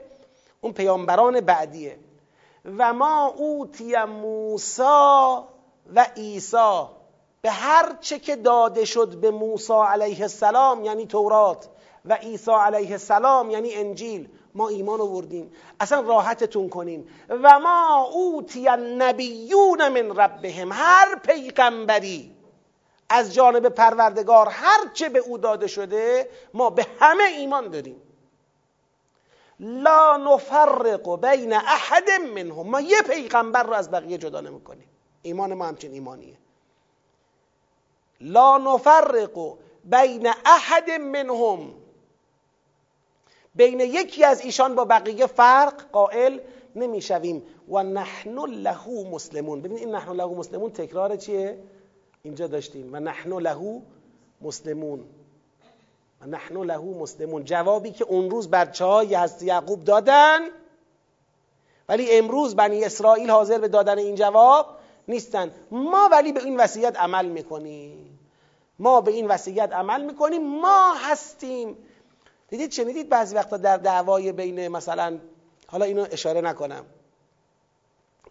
[0.61, 1.99] اون پیامبران بعدیه.
[2.79, 5.49] و ما اوتی موسا
[5.95, 6.83] و عیسی.
[7.43, 11.69] به هر چه که داده شد به موسی علیه السلام یعنی تورات
[12.05, 15.53] و عیسی علیه السلام یعنی انجیل ما ایمان آوردیم.
[15.81, 22.38] اصلا راحتتون کنیم و ما اوتی النبیون من ربهم هر پیغمبری.
[23.09, 28.03] از جانب پروردگار هر چه به او داده شده ما به همه ایمان داریم.
[29.61, 32.71] لا نفرق بین احد منهم.
[32.71, 34.89] ما یه پیغمبر رو از بقیه جدا نمی‌کنیم.
[35.23, 36.39] ایمان ما همچین ایمانیه.
[38.21, 41.75] لا نفرق بین احد منهم.
[43.55, 46.41] بین یکی از ایشان با بقیه فرق قائل
[46.77, 47.43] نمی‌شویم.
[47.69, 49.63] و نحن له مسلمون.
[49.63, 51.59] ببین این نحن له مسلمون تکرار چیه؟
[52.29, 52.89] اینجا داشتیم.
[52.93, 53.83] و نحن له
[54.41, 55.05] مسلمون.
[56.21, 57.45] و نحن له مسلمون.
[57.45, 60.39] جوابی که اون روز بچه های از یعقوب دادن
[61.89, 64.67] ولی امروز بنی اسرائیل حاضر به دادن این جواب
[65.09, 65.51] نیستن.
[65.71, 68.19] ما ولی به این وصیت عمل می‌کنیم.
[68.79, 70.43] ما به این وصیت عمل می‌کنیم.
[70.61, 71.77] ما هستیم.
[72.49, 75.19] دیدید شنیدید بعضی وقتا در دعوای بین مثلا
[75.67, 76.85] حالا اینو اشاره نکنم.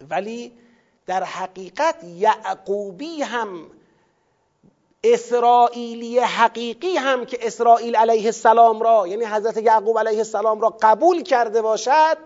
[0.10, 0.52] ولی
[1.06, 3.72] در حقیقت یعقوبی هم
[5.04, 11.24] اسرائیلی حقیقی هم که اسرائیل علیه السلام را یعنی حضرت یعقوب علیه السلام را قبول
[11.24, 12.18] کرده باشد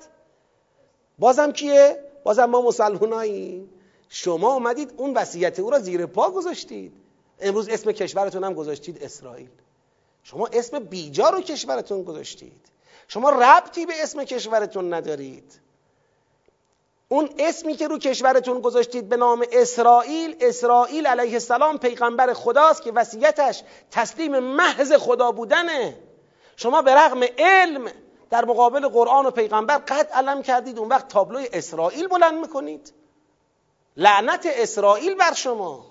[1.19, 3.69] بازم کیه؟ بازم ما مسلمانایی
[4.09, 6.93] شما اومدید اون وصیت او را زیر پا گذاشتید.
[7.39, 9.49] امروز اسم کشورتون هم گذاشتید اسرائیل.
[10.23, 12.71] شما اسم بیجا رو کشورتون گذاشتید.
[13.07, 15.60] شما ربطی به اسم کشورتون ندارید.
[17.11, 22.91] اون اسمی که رو کشورتون گذاشتید به نام اسرائیل اسرائیل علیه السلام پیغمبر خداست که
[22.91, 25.97] وصیتش تسلیم محض خدا بودنه.
[26.55, 27.91] شما به رغم علم
[28.29, 32.93] در مقابل قرآن و پیغمبر قد علم کردید اون وقت تابلوی اسرائیل بلند می‌کنید.
[33.97, 35.85] لعنت اسرائیل بر شما.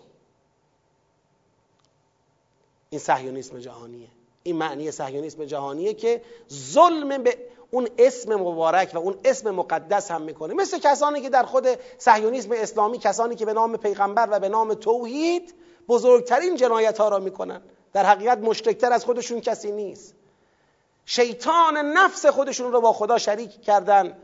[2.90, 4.08] این صهیونیسم جهانیه.
[4.42, 7.38] این معنی صهیونیسم جهانیه که ظلم به
[7.70, 10.54] اون اسم مبارک و اون اسم مقدس هم می‌کنه.
[10.54, 14.74] مثل کسانی که در خود صهیونیسم اسلامی کسانی که به نام پیغمبر و به نام
[14.74, 15.54] توحید
[15.88, 17.62] بزرگترین جنایت ها را می‌کنن.
[17.92, 20.14] در حقیقت مشتکتر از خودشون کسی نیست.
[21.04, 24.16] شیطان نفس خودشون رو با خدا شریک کردن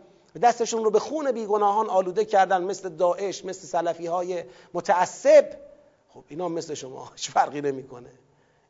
[0.43, 5.47] دستشون رو به خون بیگناهان آلوده کردن مثل داعش مثل سلفی های متعصب.
[6.15, 8.11] خب اینا مثل شما هیچ فرقی نمی‌کنه.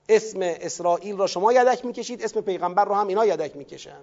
[0.09, 4.01] اسم اسرائیل را شما یدک می‌کشید اسم پیغمبر رو هم اینا یدک می‌کشن.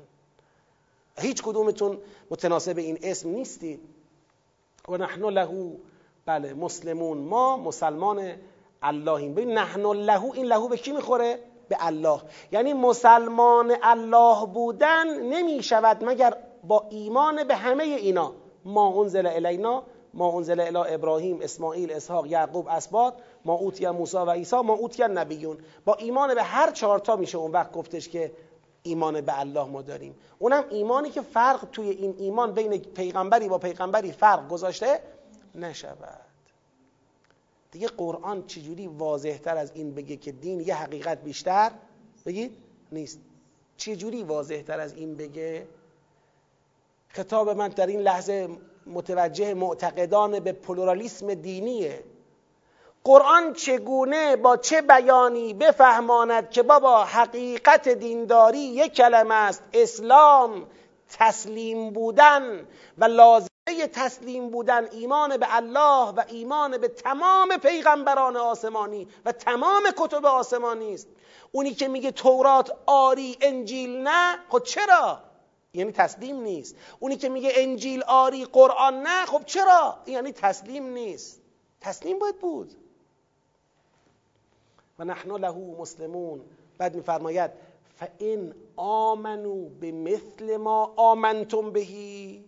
[1.18, 1.98] هیچ کدومتون
[2.32, 3.80] متناسب این اسم نیستید.
[4.90, 5.72] و نحن له
[6.26, 7.18] بله مسلمون.
[7.18, 8.32] ما مسلمان
[8.84, 9.34] اللهیم.
[9.34, 12.22] ببین نحن له این لهو به کی می‌خوره؟ به الله.
[12.52, 18.34] یعنی مسلمان الله بودن نمی شود مگر با ایمان به همه اینا.
[18.66, 23.14] ما انزل الینا ما انزل الی ابراهیم اسماعیل اسحاق یعقوب اسباط.
[23.46, 25.58] ما اوتی موسی و عیسی ما اوتی نبیون.
[25.86, 28.32] با ایمان به هر چهارتا میشه اون وقت گفتش که
[28.84, 30.16] ایمان به الله ما داریم.
[30.40, 35.00] اونم ایمانی که فرق توی این ایمان بین پیغمبری با پیغمبری فرق گذاشته
[35.56, 36.20] نشود.
[37.72, 41.72] دیگه قرآن چجوری واضح تر از این بگه که دین یه حقیقت بیشتر
[42.26, 42.58] بگید؟
[42.92, 43.20] نیست.
[43.78, 45.68] چجوری واضح تر از این بگه؟
[47.16, 48.50] کتاب من در این لحظه
[48.86, 52.04] متوجه معتقدان به پلورالیسم دینیه.
[53.06, 60.68] قرآن چگونه با چه بیانی بفهماند که بابا حقیقت دینداری یک کلمه است؟ اسلام
[61.10, 69.08] تسلیم بودن و لازمه تسلیم بودن ایمان به الله و ایمان به تمام پیغمبران آسمانی
[69.26, 71.08] و تمام کتب آسمانی است.
[71.52, 75.20] اونی که میگه تورات آری انجیل نه خب چرا؟
[75.74, 76.76] یعنی تسلیم نیست.
[77.00, 81.42] اونی که میگه انجیل آری قرآن نه خب چرا؟ یعنی تسلیم نیست.
[81.82, 82.83] تسلیم باید بود.
[85.04, 86.42] نحن له مسلمون.
[86.78, 87.52] بعد میفرماید
[87.96, 92.46] فان آمنو به مثل ما آمنتم بهی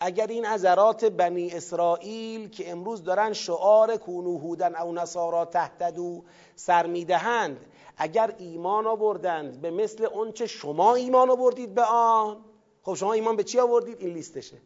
[0.00, 6.24] اگر این عذرات بنی اسرائیل که امروز دارن شعار کونو هودن او نصارا تهتدو
[6.56, 7.66] سر می‌دهند
[7.96, 12.44] اگر ایمان آوردند به مثل اونچه شما ایمان آوردید به آن
[12.82, 14.56] خب شما ایمان به چی آوردید؟ این لیستشه.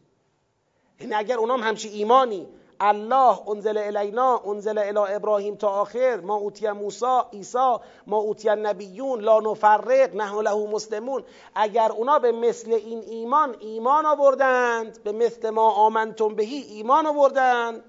[0.99, 2.47] این اگر اونام همچی ایمانی
[2.83, 9.21] الله انزل الینا انزل الی ابراهیم تا آخر ما اوتی موسی عیسی ما اوتی نبیون
[9.21, 11.23] لا نفرق نحن له مسلمون.
[11.55, 17.83] اگر اونا به مثل این ایمان ایمان آوردند به مثل ما آمنتم بهی ایمان آوردند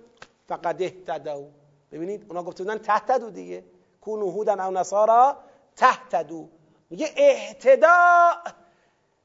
[0.49, 1.49] فقد اهتدوا.
[1.93, 3.65] ببینید اونا گفته بودن تهتدو دیگه.
[4.01, 5.37] کونو هودن او نصارا
[5.77, 6.49] تهتدو
[6.91, 8.31] میگه اهتدا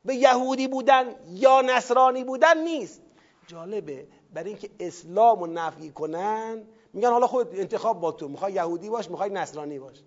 [0.06, 3.02] به یهودی بودن یا نصرانی بودن نیست.
[3.48, 4.08] جالبه.
[4.34, 6.64] برای اینکه اسلام رو نفی کنن
[6.94, 10.04] میگن حالا خود انتخاب با تو می‌خوای یهودی باش می‌خوای نصرانی باش.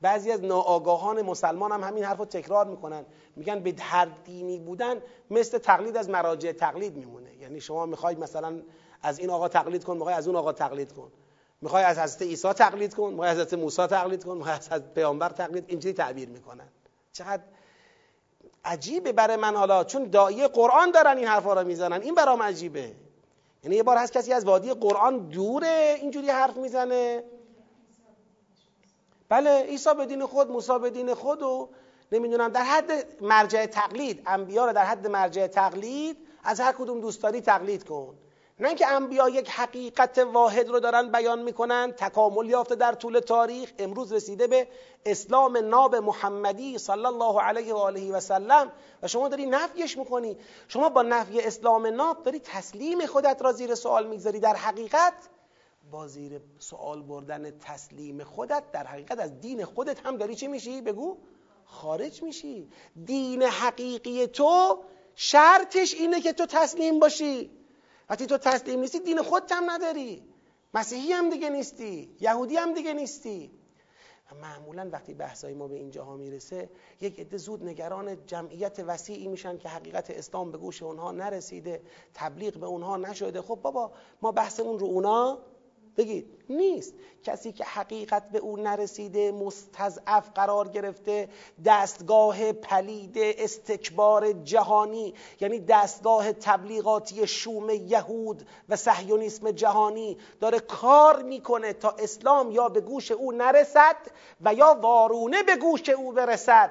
[0.00, 3.06] بعضی از ناآگاهان مسلمان هم همین حرف رو تکرار می‌کنن.
[3.36, 7.36] میگن به هر دینی بودن مثل تقلید از مراجع تقلید میمونه.
[7.36, 8.62] یعنی شما می‌خوای مثلا
[9.02, 11.12] از این آقا تقلید کن می‌خوای از اون آقا تقلید کن.
[11.60, 15.28] می‌خوای از حضرت عیسی تقلید کن می‌خوای از حضرت موسی تقلید کن می‌خوای از پیامبر
[15.28, 16.68] تقلید اینجوری تعبیر می‌کنن.
[17.12, 17.42] چقدر
[18.64, 22.02] عجیبه برای من حالا چون دایه قرآن دارن این حرفا رو می‌زنن.
[22.02, 22.94] این برام عجیبه.
[23.64, 27.24] یعنی یه بار هست کسی از وادی قرآن دوره اینجوری حرف می‌زنه.
[29.28, 31.68] بله عیسی به دین خود موسی به دین خود و
[32.12, 37.22] نمی‌دونم در حد مرجع تقلید انبیا رو در حد مرجع تقلید از هر کدوم دوست
[37.22, 38.14] داری تقلید کن.
[38.60, 43.72] نه اینکه انبیا یک حقیقت واحد رو دارن بیان می‌کنن تکامل یافته در طول تاریخ
[43.78, 44.68] امروز رسیده به
[45.06, 48.72] اسلام ناب محمدی صلی الله علیه و آله و سلم.
[49.02, 50.36] و شما داری نفیش می‌کنی.
[50.68, 54.40] شما با نفی اسلام ناب داری تسلیم خودت را زیر سوال می‌گذاری.
[54.40, 55.14] در حقیقت
[55.90, 60.80] با زیر سوال بردن تسلیم خودت در حقیقت از دین خودت هم داری چی میشی؟
[60.80, 61.18] بگو.
[61.64, 62.70] خارج میشی.
[63.04, 64.78] دین حقیقی تو
[65.14, 67.57] شرطش اینه که تو تسلیم باشی.
[68.10, 70.22] وقتی تو تسلیم نیستی دین خودت هم نداری.
[70.74, 73.50] مسیحی هم دیگه نیستی یهودی هم دیگه نیستی.
[74.32, 79.58] و معمولا وقتی بحثای ما به اینجاها می‌رسه یک عده زود نگران جمعیت وسیعی میشن
[79.58, 81.82] که حقیقت اسلام به گوش اونها نرسیده
[82.14, 83.42] تبلیغ به اونها نشده.
[83.42, 83.92] خب بابا
[84.22, 85.38] ما بحثمون رو اونا
[85.98, 86.94] بگید نیست.
[87.22, 91.28] کسی که حقیقت به او نرسیده مستضعف قرار گرفته
[91.64, 101.72] دستگاه پلید استکبار جهانی یعنی دستگاه تبلیغاتی شوم یهود و صهیونیسم جهانی داره کار می‌کنه
[101.72, 103.96] تا اسلام یا به گوش او نرسد
[104.40, 106.70] و یا وارونه به گوش او برسد.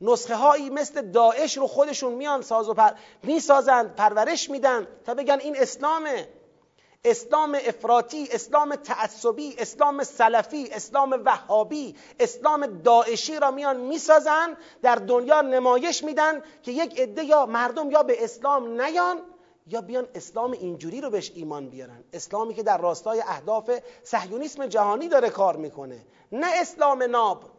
[0.00, 2.90] نسخه هایی مثل داعش رو خودشون میان ساز و پر...
[3.22, 6.28] می‌سازند پرورش میدن تا بگن این اسلامه.
[7.06, 15.40] اسلام افراطی اسلام تعصبی اسلام سلفی اسلام وهابی اسلام داعشی را میان می‌سازن در دنیا
[15.40, 19.20] نمایش میدن که یک عده یا مردم یا به اسلام نیان
[19.66, 22.04] یا بیان اسلام اینجوری رو بهش ایمان بیارن.
[22.12, 23.70] اسلامی که در راستای اهداف
[24.02, 26.06] صهیونیسم جهانی داره کار می‌کنه.
[26.32, 27.55] نه اسلام ناب.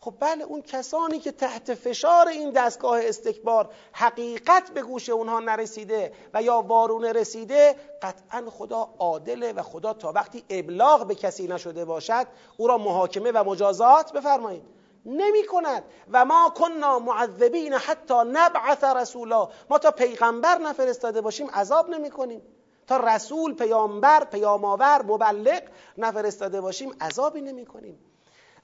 [0.00, 6.12] خب بله اون کسانی که تحت فشار این دستگاه استکبار حقیقت به گوش اونها نرسیده
[6.34, 11.84] و یا وارونه رسیده قطعا خدا عادله و خدا تا وقتی ابلاغ به کسی نشده
[11.84, 12.26] باشد
[12.56, 14.62] او را محاکمه و مجازات بفرمایید.
[15.06, 19.48] نمی کند و ما کننا معذبین حتی نبعث رسولا.
[19.70, 22.42] ما تا پیغمبر نفرستاده باشیم عذاب نمی کنیم
[22.86, 25.62] تا رسول پیامبر پیامآور مبلغ
[25.98, 27.98] نفرستاده باشیم عذابی نمی کنیم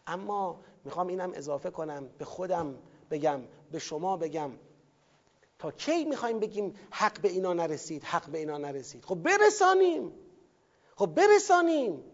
[0.07, 2.79] اما می‌خوام اینم اضافه کنم به خودم
[3.11, 3.41] بگم
[3.73, 4.51] به شما بگم.
[5.59, 10.13] تا کی می‌خوایم بگیم حق به اینا نرسید حق به اینا نرسید؟ خب برسانیم.
[10.97, 12.05] خب برسانیم.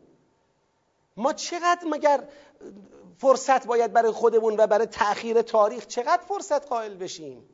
[1.16, 2.28] ما چقدر مگر
[3.18, 7.48] فرصت باید برای خودمون و برای تأخیر تاریخ چقدر فرصت قائل بشیم؟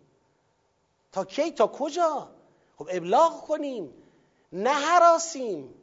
[1.13, 2.29] تا کی؟ تا کجا؟
[2.77, 3.93] خب ابلاغ کنیم.
[4.53, 5.75] نه حراسیم.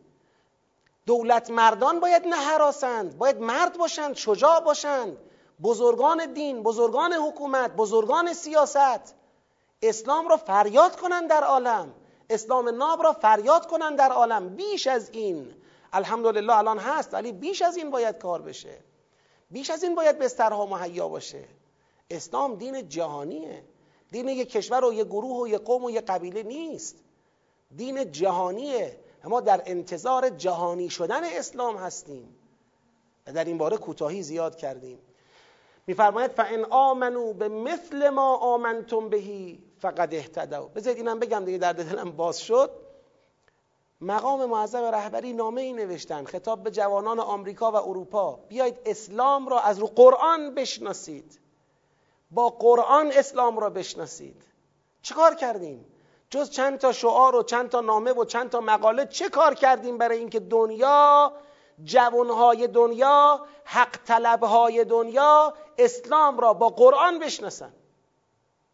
[1.06, 5.18] دولت مردان باید نه حراسند باید مرد باشند شجاع باشند.
[5.64, 9.16] بزرگان دین بزرگان حکومت بزرگان سیاست.
[9.82, 11.94] اسلام را فریاد کنند در عالم.
[12.30, 14.56] اسلام ناب را فریاد کنند در عالم.
[14.56, 15.54] بیش از این
[15.94, 18.78] الحمدلله الان هست ولی بیش از این باید کار بشه.
[19.52, 21.46] بیش از این باید بسترها مهیا باشه.
[22.10, 23.64] اسلام دین جهانیه.
[24.12, 26.96] دین یک کشور و یک گروه و یک قوم و یک قبیله نیست.
[27.76, 29.00] دین جهانیه.
[29.24, 32.36] ما در انتظار جهانی شدن اسلام هستیم.
[33.28, 35.00] و در این باره کوتاهی زیاد کردیم.
[35.88, 40.68] میفرماید فان آمنو به مثل ما آمنتم بهی فقد اهتدوا.
[40.68, 42.72] بذارید اینم بگم دیگه در دلم باز شد.
[44.02, 46.26] مقام معظم رهبری نامه ای نوشتن.
[46.26, 48.40] خطاب به جوانان آمریکا و اروپا.
[48.48, 51.40] بیایید اسلام را از رو قرآن بشناسید.
[52.32, 54.44] با قرآن اسلام را بشناسید.
[55.02, 55.86] چیکار کردیم؟
[56.34, 59.98] جز چند تا شعار و چند تا نامه و چند تا مقاله چه کار کردیم
[59.98, 61.34] برای اینکه دنیا
[61.84, 67.74] جوانهای دنیا حق طلبهای دنیا اسلام را با قرآن بشناسن؟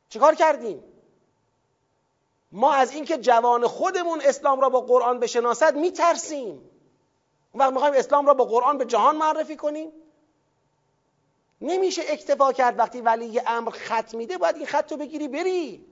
[0.10, 0.84] چیکار کردیم؟
[2.52, 6.70] ما از اینکه جوان خودمون اسلام را با قرآن بشناسد میترسیم.
[7.52, 9.92] اون وقت می‌خوایم اسلام را با قرآن به جهان معرفی کنیم؟
[11.62, 15.89] نمیشه اکتفا کرد وقتی ولی امر خط میده باید این خط رو بگیری بری.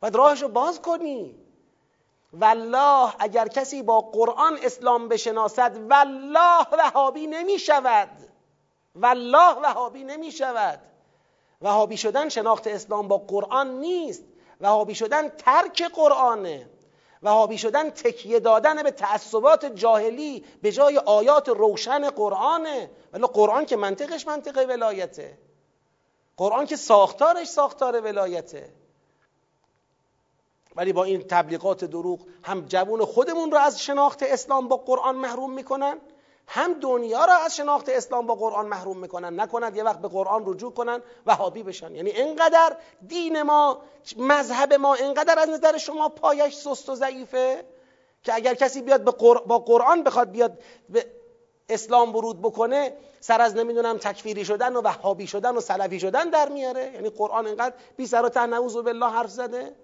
[0.00, 1.34] باید راهش رو باز کنی.
[2.32, 8.08] والله اگر کسی با قرآن اسلام بشناسد والله وهابی نمی شود
[8.94, 10.80] والله وهابی نمی شود
[11.62, 14.24] وهابی شدن شناخت اسلام با قرآن نیست.
[14.60, 16.70] وهابی شدن ترک قرآنه.
[17.22, 22.90] وهابی شدن تکیه دادن به تعصبات جاهلی به جای آیات روشن قرآنه.
[23.12, 25.38] ولی قرآن که منطقش منطقه ولایته.
[26.36, 28.72] قرآن که ساختارش ساختار ولایته.
[30.76, 35.52] ولی با این تبلیغات دروغ هم جوون خودمون رو از شناخت اسلام با قرآن محروم
[35.52, 35.98] می‌کنن
[36.48, 39.40] هم دنیا را از شناخت اسلام با قرآن محروم می‌کنن.
[39.40, 41.94] نکنند یه وقت به قرآن رجوع کنن وهابی بشن.
[41.94, 43.82] یعنی اینقدر دین ما
[44.16, 47.64] مذهب ما اینقدر از نظر شما پایش سست و ضعیفه
[48.22, 49.04] که اگر کسی بیاد
[49.46, 50.58] با قرآن بخواد بیاد
[50.88, 51.06] به
[51.68, 56.48] اسلام ورود بکنه سر از نمی‌دونم تکفیری شدن و وهابی شدن و سلفی شدن در
[56.48, 56.92] میاره.
[56.94, 59.76] یعنی قرآن اینقدر بی سر و ته نعوذ بالله حرف زده.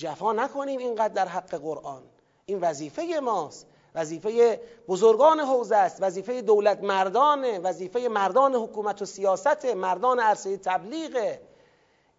[0.00, 2.02] جفا نکنیم اینقدر در حق قرآن.
[2.46, 3.66] این وظیفه ماست.
[3.94, 6.02] وظیفه بزرگان حوزه است.
[6.02, 7.58] وظیفه دولت مردانه.
[7.58, 9.64] وظیفه مردان حکومت و سیاست.
[9.64, 11.36] مردان عرصه تبلیغ.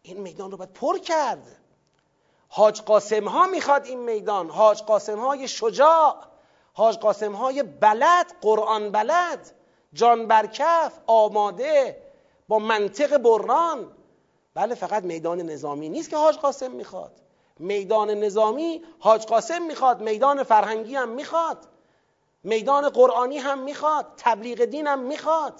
[0.02, 1.48] این میدان رو باید پر کرد.
[2.48, 4.50] حاج قاسم ها می‌خواد این میدان.
[4.50, 6.16] حاج قاسم های شجاع.
[6.74, 8.34] حاج قاسم های بلد.
[8.42, 9.52] قرآن بلد.
[9.94, 12.02] جان برکف آماده
[12.48, 13.92] با منطق بران.
[14.54, 17.22] بله فقط میدان نظامی نیست که حاج قاسم می‌خواد.
[17.62, 21.58] میدان نظامی حاج قاسم می‌خواد میدان فرهنگی هم می‌خواد
[22.44, 25.54] میدان قرآنی هم می‌خواد تبلیغ دین هم می‌خواد.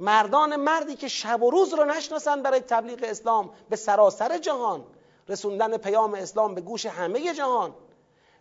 [0.00, 4.84] مردان مردی که شب و روز رو نشناسن برای تبلیغ اسلام به سراسر جهان
[5.28, 7.74] رسوندن پیام اسلام به گوش همه جهان.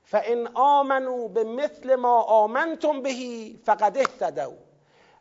[0.03, 4.53] فان آمنو به مثل ما آمنتم بهی فقد اهتدوا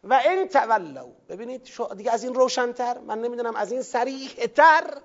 [0.04, 1.06] و ان تولوا.
[1.28, 5.00] ببینید دیگه از این روشنتر من نمی‌دونم از این سریحتر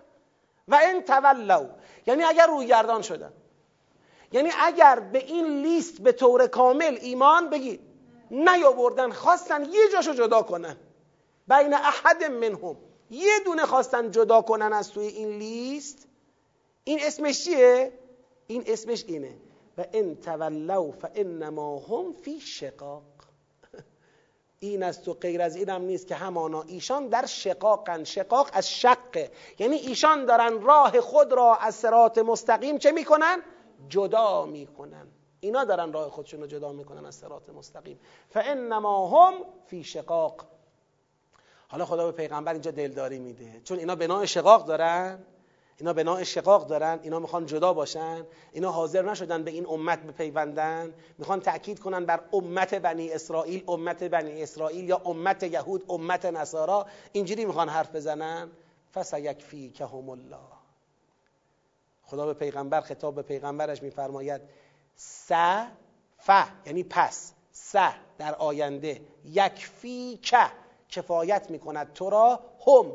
[0.68, 1.66] و ان تولوا.
[2.08, 3.34] یعنی اگر روی گردان شدن.
[4.32, 7.80] یعنی اگر به این لیست به طور کامل ایمان بگید
[8.32, 10.76] نیاوردن خواستن یه جاشو جدا کنن.
[11.48, 12.78] بین احد منهم.
[13.10, 16.08] یه دونه خواستن جدا کنن از توی این لیست.
[16.84, 17.92] این اسمش چیه؟
[18.48, 19.38] این اسمش اینه.
[19.78, 23.13] و ان تولوا فانما هم فی شقاق.
[24.64, 28.04] این است و غیر از اینم نیست که همانا ایشان در شقاقن.
[28.04, 33.42] شقاق از شقه یعنی ایشان دارن راه خود را از سرات مستقیم چه می‌کنن؟
[33.90, 35.08] جدا می‌کنن.
[35.40, 38.00] اینا دارن راه خودشون رو جدا می‌کنن از سرات مستقیم.
[38.30, 39.34] فانما هم
[39.68, 40.46] فی شقاق.
[41.68, 43.62] حالا خدا به پیغمبر اینجا دلداری میده.
[43.64, 45.26] چون اینا بنا شقاق دارن.
[45.78, 50.94] اینا بنا شقاق دارن اینا می‌خوان جدا باشن اینا حاضر نشدن به این امت بپیوندن.
[51.18, 56.86] می‌خوان تاکید کنن بر امت بنی اسرائیل امت بنی اسرائیل یا امت یهود امت نصارا.
[57.12, 58.52] اینجوری می‌خوان حرف بزنن.
[58.94, 60.38] فسیکفی که هم الله.
[62.04, 64.42] خدا به پیغمبر خطاب به پیغمبرش میفرماید
[64.96, 65.32] س
[66.18, 66.30] ف
[66.66, 67.76] یعنی پس س
[68.18, 69.02] در آینده.
[69.26, 70.38] یکفی که
[70.90, 71.94] کفایت می‌کند.
[71.94, 72.92] تو را هم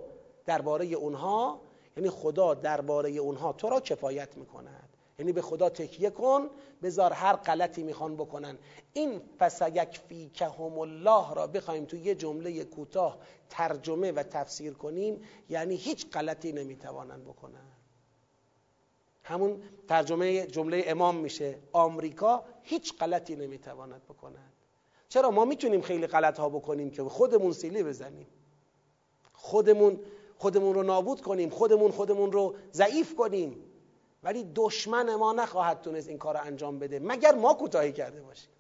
[0.46, 1.60] درباره اونها
[1.98, 4.88] یعنی خدا درباره اونها تو را کفایت می‌کند.
[5.18, 6.50] یعنی به خدا تکیه کن
[6.82, 8.58] بذار هر غلطی می‌خوان بکنن.
[8.92, 13.18] این فسیکفی که هم الله را بخوایم تو یه جمله کوتاه
[13.50, 17.68] ترجمه و تفسیر کنیم یعنی هیچ غلطی نمی‌توانند بکنن.
[19.22, 21.58] همون ترجمه جمله امام میشه.
[21.72, 24.52] آمریکا هیچ غلطی نمی‌تواند بکند.
[25.08, 28.26] چرا؟ ما می‌تونیم خیلی غلط ها بکنیم که خودمون سیلی بزنیم.
[29.32, 30.00] خودمون
[30.38, 33.64] خودمون رو نابود کنیم خودمون خودمون رو ضعیف کنیم.
[34.22, 36.98] ولی دشمن ما نخواهد تونست این کار رو انجام بده.
[36.98, 38.50] مگر ما کوتاهی کرده باشیم؟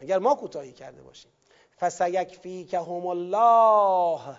[0.00, 1.30] مگر ما کوتاهی کرده باشیم؟
[1.80, 4.36] فسیکفی که هم الله.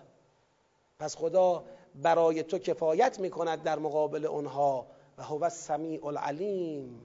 [1.00, 1.64] پس خدا
[1.96, 4.88] برای تو کفایت می‌کند در مقابل اونها
[5.18, 7.02] و هو السمیع العلیم.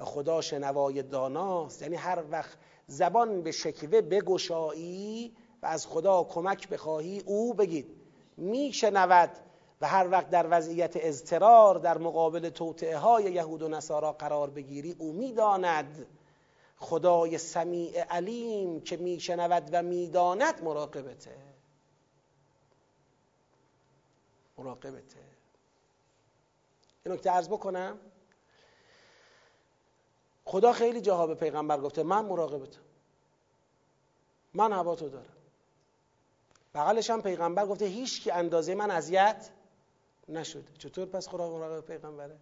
[0.00, 1.82] و خدا شنوای داناست.
[1.82, 8.05] یعنی هر وقت زبان به شکوه بگشایی و از خدا کمک بخواهی او بگید.
[8.36, 9.30] میشنود
[9.80, 14.96] و هر وقت در وضعیت اضطرار در مقابل توطعه های یهود و نصارا قرار بگیری
[14.98, 16.06] او می‌داند.
[16.78, 21.36] خدای سمیع علیم که میشنود و می‌داند مراقبته.
[24.58, 25.20] مراقبته.
[27.04, 27.98] این نکته عرض بکنم.
[30.44, 32.80] خدا خیلی جاها به پیغمبر گفته من مراقبتم.
[34.54, 35.35] من هوا تو دارم.
[36.76, 39.50] بغلش هم پیغمبر گفته هیچ کی اندازه من اذیت
[40.28, 40.72] نشده.
[40.78, 42.36] چطور پس خدا مراقب پیغمبره؟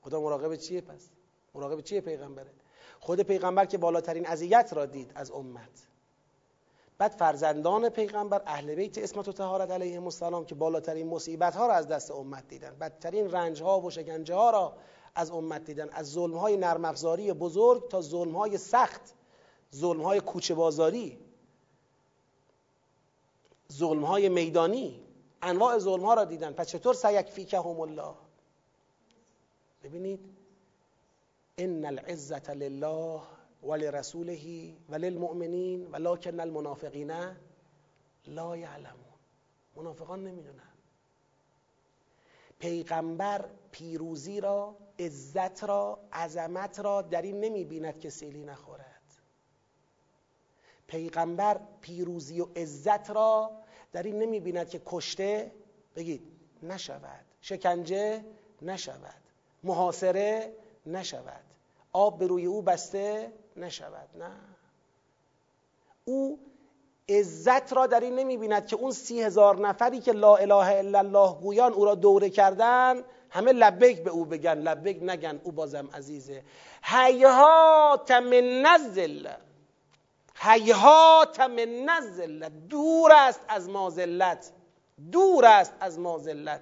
[0.00, 1.08] خدا مراقب چیه پس؟
[1.54, 2.50] مراقب چیه پیغمبره؟
[3.00, 5.86] خود پیغمبر که بالاترین اذیت را دید از امت.
[6.98, 11.74] بعد فرزندان پیغمبر اهل بیت اسمت و طهارت علیهم السلام که بالاترین مصیبت ها را
[11.74, 12.76] از دست امت دیدن.
[12.80, 14.76] بدترین رنج ها و شکنجه ها را
[15.14, 15.88] از امت دیدن.
[15.92, 19.14] از ظلم های نرم افزاری بزرگ تا ظلم های سخت
[19.74, 21.18] ظلم های کوچه بازاری
[23.78, 25.00] ظلم های میدانی.
[25.42, 26.52] انواع ظلم ها را دیدن.
[26.52, 26.94] پس چطور
[27.44, 28.14] که هم الله؟
[29.82, 30.20] ببینید.
[31.58, 33.20] ان العزت لله
[33.62, 37.12] ولرسوله وللمؤمنین ولكن المنافقین
[38.26, 39.18] لا یعلمون.
[39.76, 40.72] منافقان نمی‌دونن.
[42.58, 49.02] پیغمبر پیروزی را عزت را عظمت را در این نمی‌بیند که سیلی نخورد.
[50.86, 53.61] پیغمبر پیروزی و عزت را
[53.92, 55.52] در این نمی‌بیند که کشته
[55.96, 56.22] بگید
[56.62, 58.24] نشود شکنجه
[58.62, 59.22] نشود
[59.62, 60.52] محاصره
[60.86, 61.44] نشود
[61.92, 64.30] آب به روی او بسته نشود نه.
[66.04, 66.38] او
[67.08, 70.98] عزت را در این نمی بیند که اون سی هزار نفری که لا اله الا
[70.98, 75.88] الله گویان او را دوره کردن همه لبیک به او بگن لبیک نگن او بازم
[75.94, 76.42] عزیزه.
[76.82, 79.28] هیهات من نزل.
[80.36, 84.52] هیهات من دور است از مازلت
[85.12, 86.60] دور است از مازلت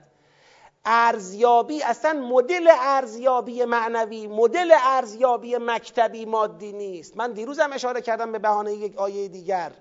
[0.85, 7.17] ارزیابی اصلا مدل ارزیابی معنوی مدل ارزیابی مکتبی مادی نیست.
[7.17, 9.73] من دیروزم اشاره کردم به بهانه یک آیه دیگر.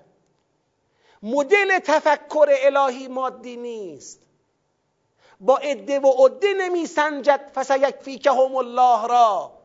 [1.22, 4.20] مدل تفکر الهی مادی نیست.
[5.40, 7.50] با عده و عده نمی سنجد
[8.18, 9.59] که هم الله را.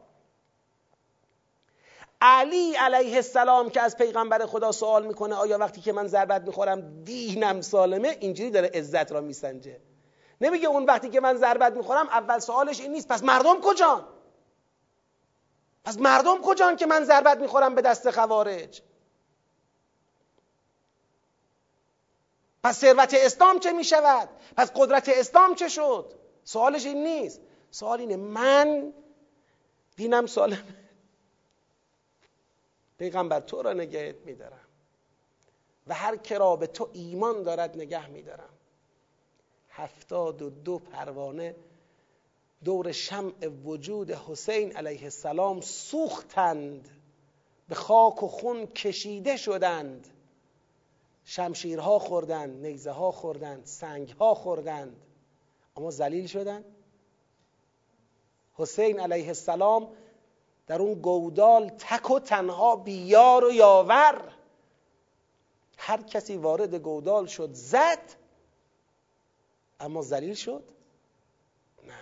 [2.28, 7.04] علی علیه السلام که از پیغمبر خدا سوال می‌کنه آیا وقتی که من ضربت می‌خورم
[7.04, 9.80] دینم سالمه؟ اینجوری داره عزت را میسنجه.
[10.42, 14.08] نمیگه اون وقتی که من ضربت می‌خورم اول سوالش این نیست پس مردم کجان؟
[15.86, 18.82] پس مردم کجان که من ضربت می‌خورم به دست خوارج؟
[22.64, 26.14] پس ثروت اسلام چه می‌شود؟ پس قدرت اسلام چه شد؟
[26.44, 27.42] سوالش این نیست.
[27.72, 28.94] سوال اینه من
[29.96, 30.85] دینم سالمه؟
[32.98, 34.68] پیغمبر تو را نگهت میدارم.
[35.88, 38.50] و هر کرا به تو ایمان دارد نگه میدارم.
[39.70, 41.56] هفتاد و دو پروانه
[42.64, 46.90] دور شمع وجود حسین علیه السلام سوختند.
[47.70, 50.08] به خاک و خون کشیده شدند.
[51.26, 55.02] شمشیرها خوردند نیزه ها خوردند سنگ ها خوردند.
[55.78, 56.66] اما ذلیل شدند.
[58.54, 59.92] حسین علیه السلام
[60.68, 64.34] در اون گودال تک و تنها بیار و یاور.
[65.78, 68.16] هر کسی وارد گودال شد زد
[69.80, 70.64] اما ذلیل شد؟
[71.88, 71.94] نه.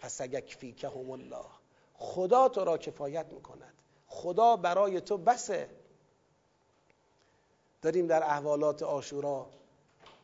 [0.00, 1.44] پس هم الله
[1.94, 3.74] خدا تو را کفایت می‌کند.
[4.06, 5.68] خدا برای تو بسه.
[7.82, 9.46] داریم در احوالات آشورا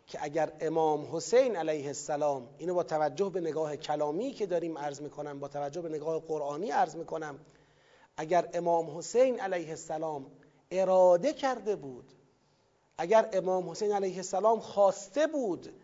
[0.06, 5.00] که اگر امام حسین علیه السلام اینو با توجه به نگاه کلامی که داریم عرض
[5.00, 7.38] می‌کنم با توجه به نگاه قرآنی عرض می‌کنم
[8.22, 10.26] اگر امام حسین علیه السلام
[10.70, 12.12] اراده کرده بود
[12.98, 15.82] اگر امام حسین علیه السلام خواسته بود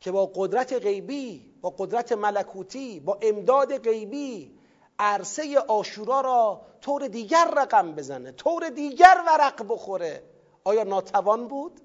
[0.00, 4.58] که با قدرت غیبی با قدرت ملکوتی با امداد غیبی
[4.98, 10.22] عرصه آشورا را طور دیگر رقم بزنه طور دیگر ورق بخوره
[10.64, 11.80] آیا ناتوان بود؟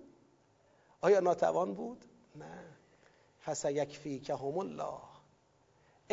[1.02, 2.06] آیا ناتوان بود؟
[2.36, 5.13] نه که هم الله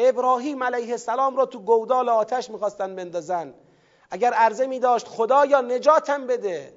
[0.08, 3.54] ابراهیم علیه السلام را تو گودال آتش می‌خواستن بندازن.
[4.10, 6.76] اگر عرضه می داشت خدا یا نجاتم بده.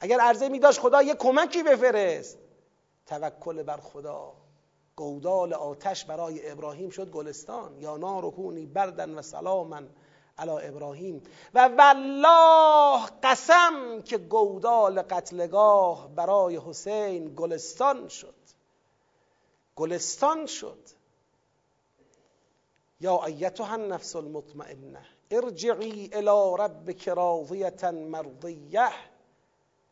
[0.00, 2.38] اگر عرضه می داشت خدا یه کمکی بفرست.
[3.06, 4.32] توکل بر خدا.
[4.96, 7.78] گودال آتش برای ابراهیم شد گلستان.
[7.80, 9.88] یا نارکونی بردن و سلامن
[10.38, 11.22] علی ابراهیم.
[11.54, 18.34] و والله قسم که گودال قتلگاه برای حسین گلستان شد.
[19.76, 20.95] گلستان شد.
[23.00, 28.90] یا ایتها النفس المطمئنه ارجعی الى ربک راضیه مرضیه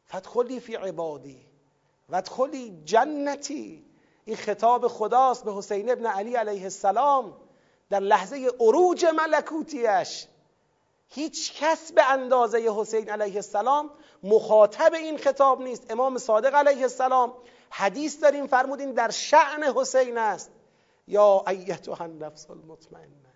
[0.05, 1.55] فادخلی فی عبادی
[2.09, 3.85] وادخلی جنتی.
[4.25, 7.37] این خطاب خداست به حسین ابن علی علیه السلام
[7.91, 10.27] در لحظه عروج ملکوتیش.
[11.09, 13.91] هیچ کس به اندازه حسین علیه السلام
[14.23, 15.91] مخاطب این خطاب نیست.
[15.91, 17.35] امام صادق علیه السلام
[17.71, 20.51] حدیث داریم فرمودین در شعن حسین است.
[21.07, 23.35] یا ایتها النفس المطمئنه.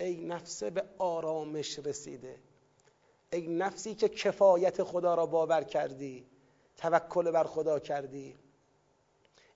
[0.00, 2.38] ای نفس به آرامش رسیده.
[3.32, 6.26] ای نفسی که کفایت خدا را باور کردی
[6.76, 8.36] توکل بر خدا کردی.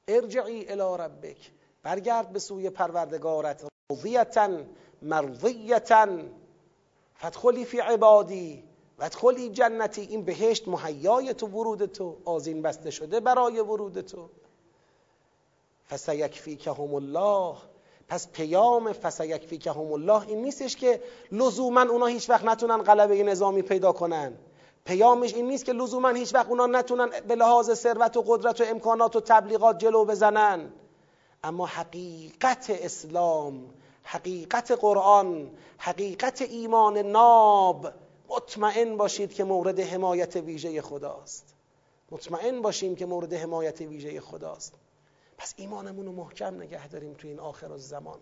[0.09, 1.53] ارجعی الى ربک.
[1.83, 3.65] برگرد به سوی پروردگارت.
[3.91, 4.59] راضیتا
[5.03, 6.09] مرضیتا.
[7.15, 8.65] فدخلی فی عبادی.
[8.99, 10.01] ودخلی جنتی.
[10.01, 12.17] این بهشت مهیای تو ورود تو.
[12.25, 14.31] آزین بسته شده برای ورود تو.
[15.91, 17.57] فسیکفیکهم الله.
[18.09, 23.93] پس پیام فسیکفیکهم الله این نیستش که لزوما اونا هیچ وقت نتونن غلبه نظامی پیدا
[23.93, 24.39] کنن.
[24.85, 28.65] پیامش این نیست که لزوما هیچ وقت اونا نتونن به لحاظ ثروت و قدرت و
[28.65, 30.73] امکانات و تبلیغات جلو بزنن.
[31.45, 37.89] اما حقیقت اسلام حقیقت قرآن حقیقت ایمان ناب
[38.29, 41.55] مطمئن باشید که مورد حمایت ویژه خداست.
[42.11, 44.75] مطمئن باشیم که مورد حمایت ویژه خداست.
[45.39, 48.19] پس ایمانمون رو محکم نگه داریم توی این آخر الزمان.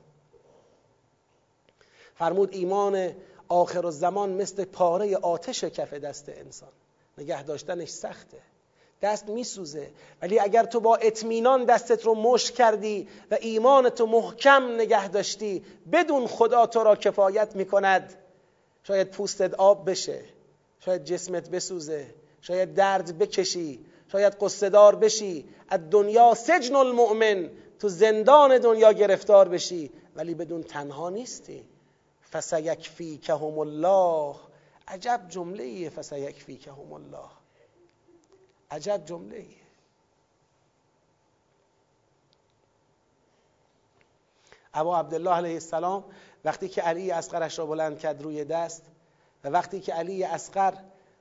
[2.14, 3.12] فرمود ایمان
[3.48, 6.72] آخر الزمان مثل پاره آتش کف دست انسان.
[7.18, 8.38] نگه داشتنش سخته.
[9.02, 9.90] دست میسوزه.
[10.22, 15.64] ولی اگر تو با اطمینان دستت رو مشت کردی و ایمان تو محکم نگه داشتی
[15.92, 18.14] بدون خدا تو را کفایت می‌کند.
[18.82, 20.24] شاید پوستت آب بشه.
[20.80, 22.14] شاید جسمت بسوزه.
[22.40, 23.86] شاید درد بکشی.
[24.16, 25.48] شاید قصدار بشی.
[25.68, 27.50] از دنیا سجن المؤمن.
[27.78, 29.90] تو زندان دنیا گرفتار بشی.
[30.14, 31.68] ولی بدون تنها نیستی.
[32.32, 34.36] فسیکفیکهم الله.
[34.88, 37.28] عجب جمله ایه فسیکفیکهم الله.
[38.70, 39.66] عجب جمله ایه
[44.74, 46.04] ابا عبدالله علیه السلام
[46.44, 48.82] وقتی که علی اسقرش را بلند کرد روی دست
[49.44, 50.74] و وقتی که علی اسقر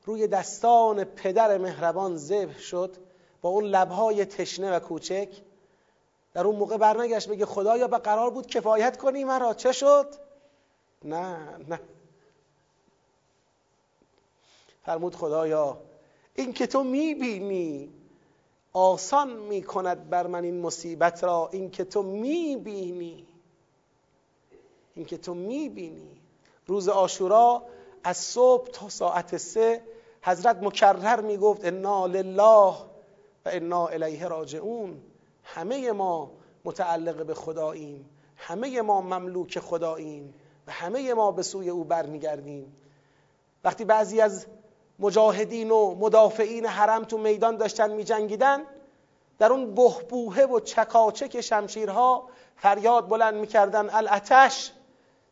[0.05, 2.97] روی دستان پدر مهربان ذبح شد
[3.41, 5.29] با اون لبهای تشنه و کوچک.
[6.33, 9.53] در اون موقع برنگشت بگه خدایا به قرار بود کفایت کنی مرا.
[9.53, 10.15] چه شد؟
[11.03, 11.79] نه نه.
[14.85, 15.77] فرمود خدایا
[16.35, 17.93] این که تو می‌بینی
[18.73, 21.49] آسان می‌کند بر من این مصیبت را.
[21.51, 23.27] این که تو می‌بینی
[24.95, 26.21] این که تو می‌بینی.
[26.67, 27.63] روز آشورا
[28.03, 29.83] از صبح تا ساعت سه
[30.25, 32.75] حضرت مکرر می‌گفت انا لله
[33.45, 35.01] و انا الیه راجعون.
[35.43, 36.31] همه ما
[36.65, 38.09] متعلق به خداییم.
[38.35, 40.33] همه ما مملوک خداییم.
[40.67, 42.75] و همه ما به سوی او برمیگردیم.
[43.63, 44.45] وقتی بعضی از
[44.99, 48.61] مجاهدین و مدافعین حرم تو میدان داشتن میجنگیدن
[49.39, 54.71] در اون بهبوهه و چکاچک شمشیرها فریاد بلند می‌کردن الاتش؟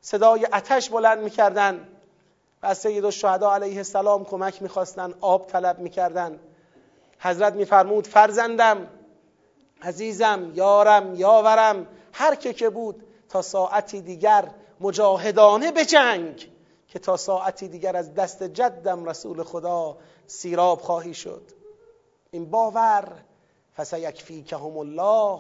[0.02, 1.88] صدای اتش بلند می‌کردن.
[2.64, 6.40] و از سید الشهدا علیه السلام کمک می‌خواستن آب طلب می‌کردن.
[7.20, 8.88] حضرت میفرمود فرزندم
[9.82, 14.50] عزیزم یارم یاورم هر که که بود تا ساعتی دیگر
[14.80, 16.52] مجاهدانه به جنگ
[16.88, 19.98] که تا ساعتی دیگر از دست جدم رسول خدا
[20.28, 21.42] سیراب خواهی شد.
[22.32, 23.12] این باور
[23.78, 25.40] فسیکفیکهم الله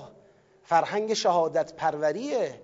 [0.63, 2.61] فرهنگ شهادت پروریه.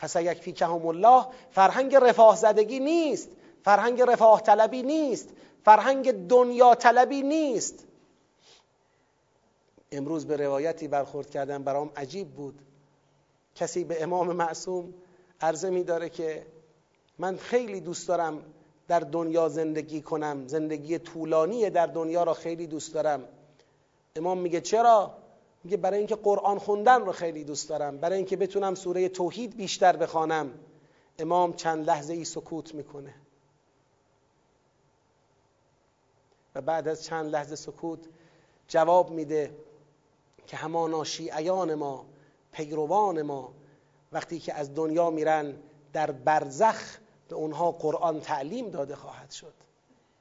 [0.00, 3.28] فسیکفیکهم الله فرهنگ رفاه زدگی نیست.
[3.62, 5.28] فرهنگ رفاه طلبی نیست.
[5.64, 7.84] فرهنگ دنیا طلبی نیست.
[9.92, 12.62] امروز به روایتی برخورد کردم برام عجیب بود.
[13.54, 14.94] کسی به امام معصوم
[15.40, 16.46] عرضه می داره که
[17.18, 18.42] من خیلی دوست دارم
[18.88, 20.46] در دنیا زندگی کنم.
[20.46, 23.24] زندگی طولانی در دنیا را خیلی دوست دارم.
[24.16, 25.14] امام میگه چرا؟
[25.64, 27.98] میگه برای اینکه قرآن خوندن رو خیلی دوست دارم.
[27.98, 30.50] برای اینکه بتونم سوره توحید بیشتر بخوانم.
[31.18, 33.14] امام چند لحظه ای سکوت می‌کنه.
[36.54, 38.00] و بعد از چند لحظه سکوت
[38.68, 39.56] جواب میده
[40.46, 42.06] که همانا شیعیان ما
[42.52, 43.52] پیروان ما
[44.12, 45.54] وقتی که از دنیا میرن
[45.92, 49.52] در برزخ به اونها قرآن تعلیم داده خواهد شد.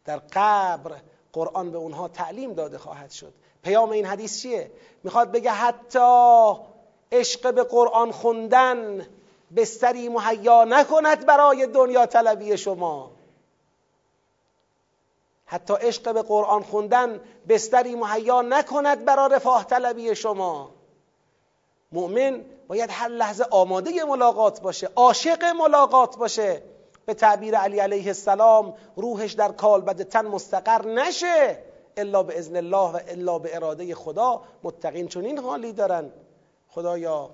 [0.06, 0.96] در قبر
[1.34, 3.34] قرآن به اونها تعلیم داده خواهد شد.
[3.64, 4.72] پیام این حدیث چیه؟
[5.04, 6.54] می‌خواد بگه حتی
[7.12, 9.08] عشق به قرآن خوندن
[9.56, 13.12] بستری مهیا نکند برای دنیا طلبی شما.
[15.50, 20.70] حتی عشق به قرآن خوندن بستری مهیا نکند برای رفاه طلبی شما.
[21.92, 26.62] مؤمن باید هر لحظه آماده ملاقات باشه عاشق ملاقات باشه.
[27.06, 31.64] به تعبیر علی علیه السلام روحش در کالبد تن مستقر نشه.
[31.98, 34.42] الا به اذن الله و الا به اراده خدا.
[34.64, 36.12] متقین چون این حالی دارن.
[36.70, 37.30] خدایا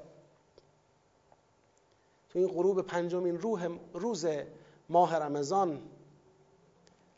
[2.30, 4.26] تو این غروب پنجمین روح روز
[4.90, 5.82] ماه رمضان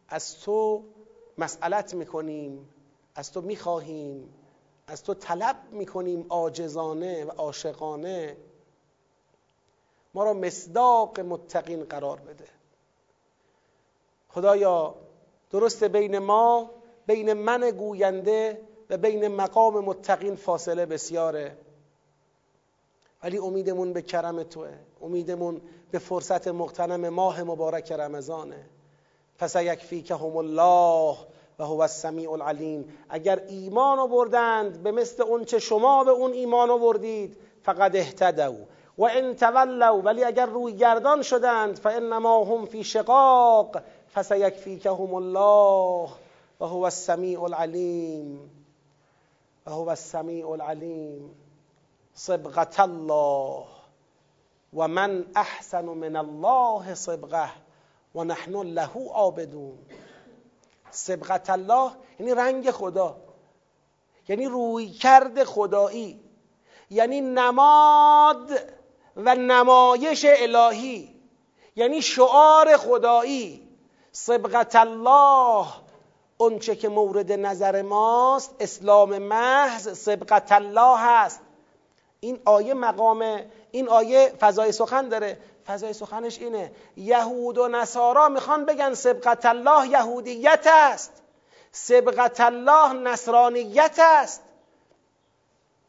[0.10, 0.84] از تو
[1.38, 2.70] مسئلت می‌کنیم
[3.16, 4.34] از تو می‌خواهیم
[4.88, 8.38] از تو طلب می‌کنیم آجزانه و عاشقانه.
[10.14, 12.48] ما را مصداق متقین قرار بده.
[14.30, 14.96] خدایا
[15.52, 16.72] درست بین ما
[17.08, 21.58] بین من گوینده و بین مقام متقین فاصله بسیاره.
[23.24, 24.74] ولی امیدمون به کرم توه.
[25.02, 28.70] امیدمون به فرصت مقتنم ماه مبارک رمضانه.
[29.40, 31.18] فسیکفیکهم الله
[31.60, 32.98] و هو السمیع العلیم.
[33.10, 38.56] اگر ایمان آوردند به مثل اون چه شما به اون ایمان آوردید فقد اهتدوا
[38.98, 40.02] و ان تولوا.
[40.04, 43.82] ولی اگر روی گردان شدند فانما هم فی شقاق.
[44.14, 46.10] فسیکفیکهم الله
[46.60, 48.52] و هو السمیع العلیم.
[49.66, 51.36] و هو السمیع العلیم.
[52.14, 53.64] صبغت الله.
[54.74, 57.65] و من احسن من الله صبغه.
[58.16, 59.78] و نحن له عابدون.
[60.92, 63.16] سبقت الله یعنی رنگ خدا.
[64.28, 66.20] یعنی روی کرد خدایی.
[66.90, 68.52] یعنی نماد
[69.16, 71.16] و نمایش الهی.
[71.76, 73.68] یعنی شعار خدایی.
[74.12, 75.66] سبقت الله
[76.38, 81.42] اونچه که مورد نظر ماست اسلام محض سبقت الله هست.
[82.20, 83.42] این آیه مقام
[83.76, 85.38] این آیه فضای سخن داره.
[85.66, 86.72] فضای سخنش اینه.
[86.98, 91.12] یهود و نصارا می‌خوان بگن سبقت الله یهودیت است.
[91.72, 94.44] سبقت الله نصرانیت است.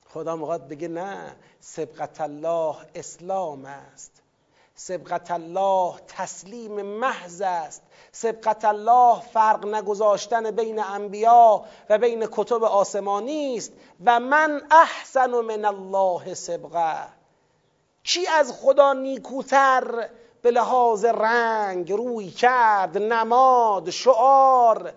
[0.09, 4.23] خدا می‌خواد بگه نه سبقت الله اسلام است.
[4.75, 7.83] سبقت الله تسلیم محض است.
[8.13, 13.73] سبقت الله فرق نگذاشتن بین انبیا و بین کتب آسمانی است.
[14.05, 17.16] و من احسن من الله سبقه.
[18.07, 20.09] کی از خدا نیکوتر
[20.43, 24.93] به لحاظ رنگ روی کرد نماد شعار؟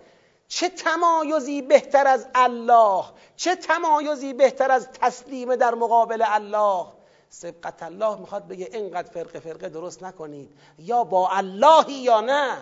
[0.48, 3.04] چه تمایزی بهتر از الله؟
[3.36, 6.86] چه تمایزی بهتر از تسلیم در مقابل الله؟
[7.30, 10.50] سبقت الله می‌خواد بگه اینقدر فرقه فرقه درست نکنید.
[10.80, 12.58] یا با اللهی یا نه.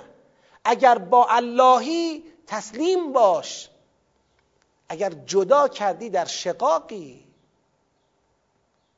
[0.66, 3.70] اگر با اللهی تسلیم باش.
[4.90, 7.27] اگر جدا کردی در شقاقی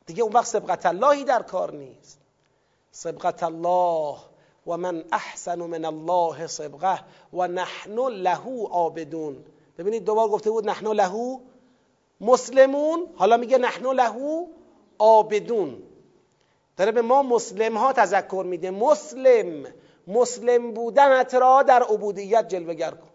[0.09, 2.19] دیگه اون وقت سبقت اللهی در کار نیست.
[2.91, 4.17] سبقت الله
[4.67, 6.99] و من احسن من الله سبقه
[7.33, 9.45] و نحن له عابدون.
[9.77, 11.39] ببینید دوبار گفته بود نحن له
[12.21, 14.47] مسلمون حالا میگه نحن له
[14.99, 15.83] عابدون.
[16.77, 18.71] داره به ما مسلم ها تذکر میده.
[18.71, 19.65] مسلم
[20.07, 23.09] مسلم بودنت را در عبودیت جلوگر کن.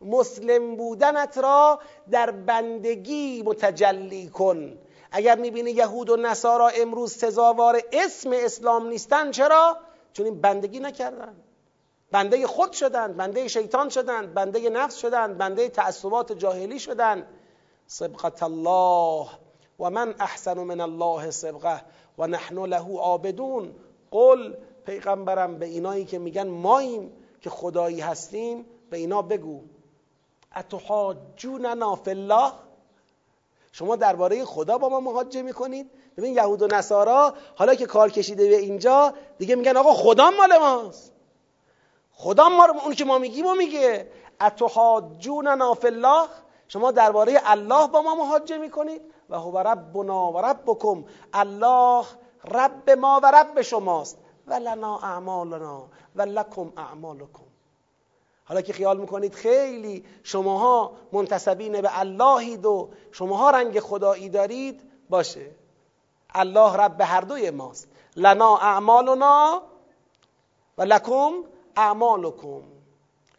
[0.00, 4.78] مسلم بودنت را در بندگی متجلی کن.
[5.12, 9.76] اگر می‌بینی یهود و نصارا امروز سزاوار اسم اسلام نیستن چرا؟
[10.12, 11.36] چون این بندگی نکردن.
[12.12, 17.26] بنده خود شدند بنده شیطان شدند بنده نفس شدند بنده تعصبات جاهلی شدند
[17.86, 19.26] سبقت الله
[19.80, 21.82] و من احسن من الله سبقه
[22.18, 23.74] و نحن له عابدون.
[24.10, 24.54] قل
[24.86, 29.60] پیغمبرم به اینایی که میگن ماییم که خدایی هستیم به اینا بگو.
[30.56, 32.52] اتحاجوننا فی الله؟
[33.78, 35.90] شما درباره خدا با ما محاجه می‌کنید.
[36.16, 40.58] ببین یهود و نصارا حالا که کار کشیده به اینجا دیگه میگن آقا خدا مال
[40.58, 41.12] ماست.
[42.12, 44.10] خدا ما اون که ما میگیم و میگه.
[44.40, 46.28] اتحاجوننا فی الله؟
[46.68, 49.02] شما درباره الله با ما محاجه می‌کنید.
[49.30, 51.04] و هو ربنا و ربکم.
[51.32, 52.04] الله
[52.44, 54.18] رب ما و رب شماست.
[54.46, 55.82] و لنا اعمالنا
[56.16, 57.45] و لکم اعمالکم.
[58.48, 65.50] حالا که خیال می‌کنید خیلی شماها منتسبین به اللهید و شماها رنگ خدایی دارید باشه.
[66.30, 67.88] الله رب هر دوی ماست.
[68.16, 69.62] لنا اعمالنا
[70.78, 71.32] و لکم
[71.76, 72.62] اعمالکم.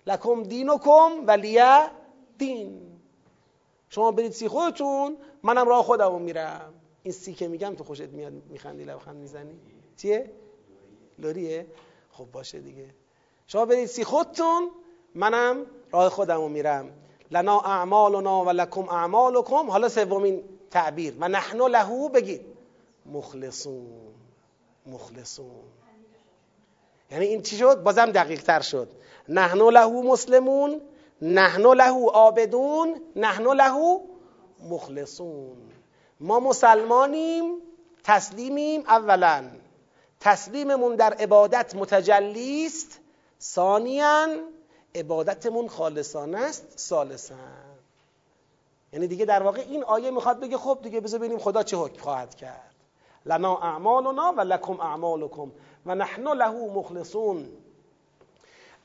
[0.08, 1.90] لکم دینکم و لیه
[2.38, 3.00] دین.
[3.90, 6.74] شما برید سی خودتون منم راه خودمو میرم.
[7.04, 9.60] این سی که میگم تو خوشت میاد میخندی لبخند می‌زنی.
[9.98, 10.32] چیه؟
[11.20, 11.68] لوریه؟
[12.12, 12.90] خب باشه دیگه.
[13.48, 14.72] شما برید سی خودتون
[15.16, 16.90] منم راه خودمو میرم.
[17.32, 19.70] لنا اعمالنا و لکم اعمالکم.
[19.70, 21.14] حالا سومین تعبیر.
[21.20, 22.42] و نحن لهو بگید.
[23.06, 24.14] مخلصون.
[24.86, 25.64] مخلصون.
[27.12, 28.90] یعنی این چی شد؟ بازم دقیق تر شد.
[29.30, 30.82] نحن لهو مسلمون.
[31.22, 34.00] نحن لهو آبدون نحن لهو
[34.70, 35.58] مخلصون.
[36.20, 37.56] ما مسلمانیم.
[38.04, 39.44] تسلیمیم اولا.
[40.20, 43.00] تسلیممون در عبادت متجلیست.
[43.42, 44.28] ثانیا
[44.98, 47.36] عبادتمون خالصانه است سالسا
[48.94, 52.02] یعنی دیگه در واقع این آیه می‌خواد بگه خب دیگه بذار ببینیم خدا چه حکم
[52.02, 52.76] خواهد کرد.
[53.26, 55.52] لنا اعمالنا و لکم اعمالکم
[55.86, 57.50] و نحن له مخلصون.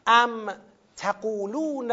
[0.06, 0.54] ام
[0.96, 1.90] تقولون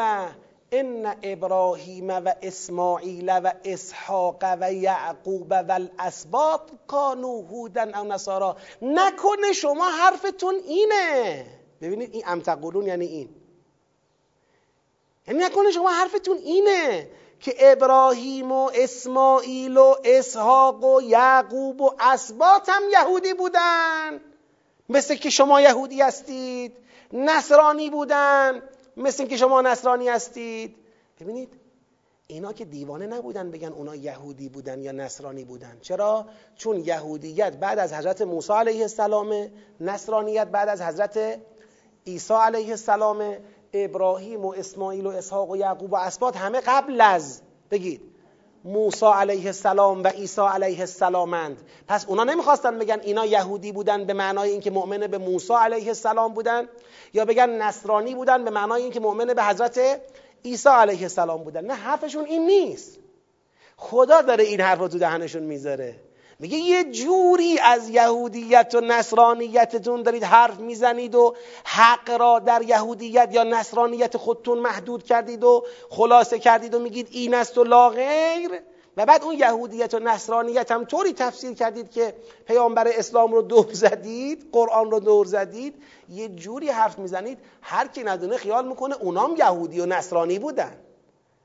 [0.71, 8.57] ان ابراهیم و اسماعیل و اسحاق و یعقوب و الاسباط کانو هودن او نصارا.
[8.81, 11.45] نکنه شما حرفتون اینه.
[11.81, 13.29] ببینید این ام تقولون یعنی این.
[15.29, 17.07] یعنی نکنه شما حرفتون اینه
[17.39, 24.19] که ابراهیم و اسماعیل و اسحاق و یعقوب و اسباط هم یهودی بودن.
[24.89, 26.73] مثل که شما یهودی هستید
[27.13, 28.61] نصرانی بودن.
[28.97, 30.75] مثل که شما نصرانی هستید.
[31.21, 31.49] ببینید
[32.27, 35.77] اینا که دیوانه نبودن بگن اونا یهودی بودن یا نصرانی بودن.
[35.81, 36.25] چرا؟
[36.55, 39.51] چون یهودیت بعد از حضرت موسی علیه السلام
[39.81, 41.39] نصرانیت بعد از حضرت
[42.07, 43.37] عیسی علیه السلام
[43.73, 47.41] ابراهیم و اسماعیل و اسحاق و یعقوب و اسباط همه قبل از
[47.71, 48.01] بگید.
[48.63, 51.61] موسی علیه السلام و عیسی علیه السلامند.
[51.87, 56.33] پس اونا نمی‌خواستن بگن اینا یهودی بودن به معنای اینکه مؤمن به موسی علیه السلام
[56.33, 56.67] بودن
[57.13, 60.01] یا بگن نصرانی بودن به معنای اینکه مؤمن به حضرت
[60.45, 61.65] عیسی علیه السلام بودن.
[61.65, 62.99] نه حرفشون این نیست.
[63.77, 65.95] خدا داره این حرف رو تو دهنشون می‌ذاره.
[66.41, 71.35] میگه یه جوری از یهودیت و نصرانیتتون دارید حرف می‌زنید و
[71.65, 77.33] حق را در یهودیت یا نصرانیت خودتون محدود کردید و خلاصه کردید و میگید این
[77.33, 78.51] است و لا غیر.
[78.97, 82.13] و بعد اون یهودیت و نصرانیت هم طوری تفسیر کردید که
[82.47, 88.03] پیامبر اسلام رو دور زدید قرآن رو دور زدید یه جوری حرف می‌زنید هر کی
[88.03, 90.77] ندونه خیال می‌کنه اونام یهودی و نصرانی بودن.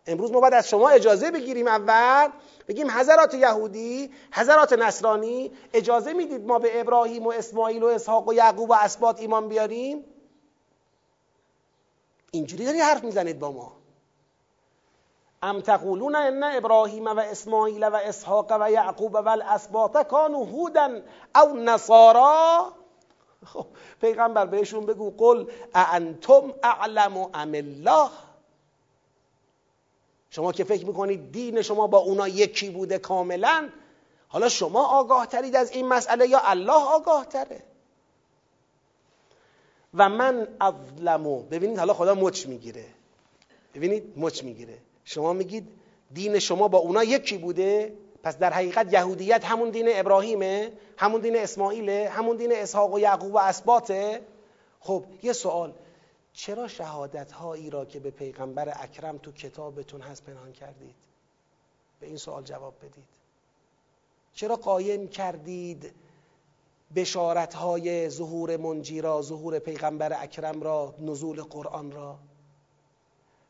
[0.07, 2.31] امروز ما باید از شما اجازه بگیریم اول.
[2.69, 8.33] بگیم حضرات یهودی حضرات نصرانی اجازه می‌دید ما به ابراهیم و اسماعیل و اسحاق و
[8.33, 10.05] یعقوب و اسباط ایمان بیاریم؟
[12.31, 13.73] اینجوری داری حرف می‌زنید با ما.
[15.43, 21.01] ام تقولون ان ابراهیم و اسماعیل و اسحاق و یعقوب و الاسباط کانوا هودا
[21.35, 22.73] او نصارا؟
[23.45, 23.67] خب
[24.01, 28.11] پیغمبر بهشون بگو قل انتم اعلم ام الله؟
[30.35, 33.69] شما که فکر می‌کنید دین شما با اونا یکی بوده کاملا
[34.29, 37.63] حالا شما آگاه ترید از این مسئله یا الله آگاه تره
[39.95, 42.85] و من اظلمو ببینید حالا خدا مچ می‌گیره.
[43.75, 44.79] ببینید مچ می‌گیره.
[45.05, 45.69] شما میگید
[46.15, 51.37] دین شما با اونا یکی بوده پس در حقیقت یهودیت همون دین ابراهیمه همون دین
[51.37, 54.21] اسماعیله همون دین اسحاق و یعقوب و اسباته
[54.81, 55.73] خب یه سوال.
[56.35, 60.97] چرا شهادت هایی را که به پیغمبر اکرم تو کتابتون هست پنهان کردید؟
[62.01, 63.09] به این سوال جواب بدید.
[64.33, 65.95] چرا قایم کردید
[66.95, 72.19] بشارت های ظهور منجی را ظهور پیغمبر اکرم را نزول قرآن را؟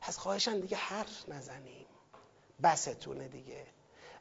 [0.00, 1.86] پس خواهشن دیگه حرف نزنیم.
[2.62, 3.66] بستونه دیگه.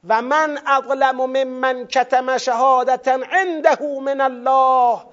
[0.07, 5.12] و من اظلم ممن کتم شهادتا عنده من الله.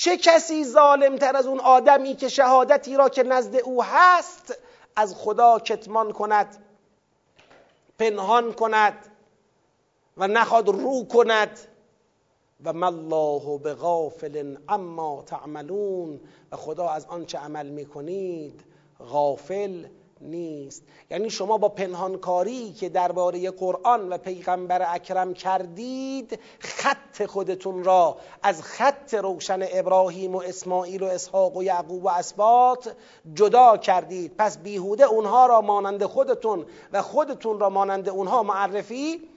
[0.00, 4.58] چه کسی ظالم تر از اون آدمی که شهادتی را که نزد او هست
[4.96, 6.64] از خدا کتمان کند
[7.98, 9.06] پنهان کند
[10.16, 11.58] و نخواد رو کند؟
[12.64, 16.20] و ما الله بغافل اما تعملون.
[16.52, 18.64] و خدا از آنچه عمل می‌کنید
[19.00, 19.84] غافل
[20.20, 20.82] نیست.
[21.10, 28.62] یعنی شما با پنهانکاری که درباره قرآن و پیغمبر اکرم کردید خط خودتون را از
[28.62, 32.96] خط روشن ابراهیم و اسماعیل و اسحاق و یعقوب و اسبات
[33.34, 34.34] جدا کردید.
[34.38, 39.28] پس بیهوده اونها را مانند خودتون و خودتون را مانند اونها معرفی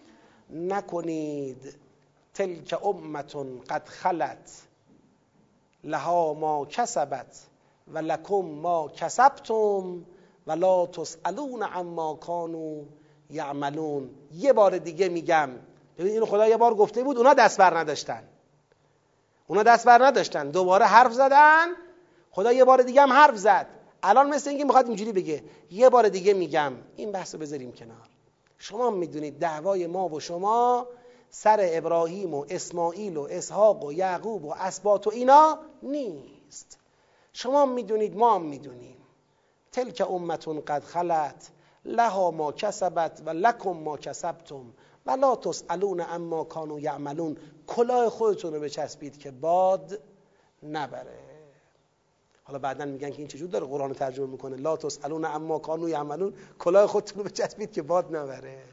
[0.50, 1.76] نکنید.
[2.34, 4.62] تلک امتون قد خلت
[5.84, 7.48] لها ما کسبت
[7.88, 10.06] و لکم ما کسبتم.
[10.48, 12.82] ولا تسالون عما کانوا
[13.30, 15.50] یعملون یه بار دیگه میگم
[15.98, 18.24] ببین اینو خدا یه بار گفته بود اونا دست بر نداشتن.
[19.48, 20.52] اونا دست بر نداشتن.
[20.52, 21.68] دوباره حرف زدن.
[22.32, 23.68] خدا یه بار دیگه هم حرف زد.
[24.04, 25.44] الان مثل اینکه می‌خواد اینجوری بگه.
[25.72, 26.74] یه بار دیگه میگم.
[26.96, 28.10] این بحث رو بذاریم کنار.
[28.58, 30.88] شما می‌دونید دعوای ما و شما
[31.30, 36.78] سر ابراهیم و اسماعیل و اسحاق و یعقوب و اسبات و اینا نیست.
[37.34, 38.98] شما می‌دونید ما هم می‌دونیم.
[39.72, 41.52] تلک امتون قد خلت
[41.86, 44.74] لها ما کسبت و لکم ما کسبتم.
[45.06, 47.38] و لا تسالون اما کانوا یعملون.
[47.68, 50.00] کلاه خودتون رو بچسبید که باد
[50.64, 51.20] نبره.
[52.44, 56.34] حالا بعدا میگن که این چجور داره قرآن ترجمه می‌کنه؟ لا تسالون اما کانوا یعملون.
[56.60, 58.64] کلاه خودتون رو بچسبید که باد نبره.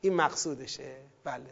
[0.00, 0.96] این مقصودشه.
[1.24, 1.50] بله.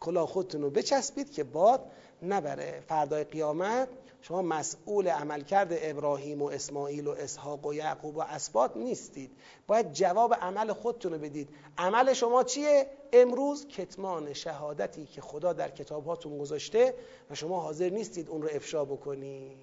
[0.00, 1.80] کلاه خودتون رو بچسبید که باد
[2.22, 2.82] نبره.
[2.88, 3.88] فردای قیامت
[4.22, 9.30] شما مسئول عملکرد ابراهیم و اسماعیل و اسحاق و یعقوب و اسبات نیستید.
[9.66, 11.48] باید جواب عمل خودتون رو بدید.
[11.78, 16.94] عمل شما چیه؟ امروز کتمان شهادتی که خدا در کتابهاتون گذاشته
[17.30, 19.56] و شما حاضر نیستید اون رو افشا بکنید.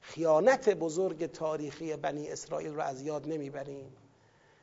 [0.00, 3.96] خیانت بزرگ تاریخی بنی اسرائیل رو از یاد نمی‌بریم.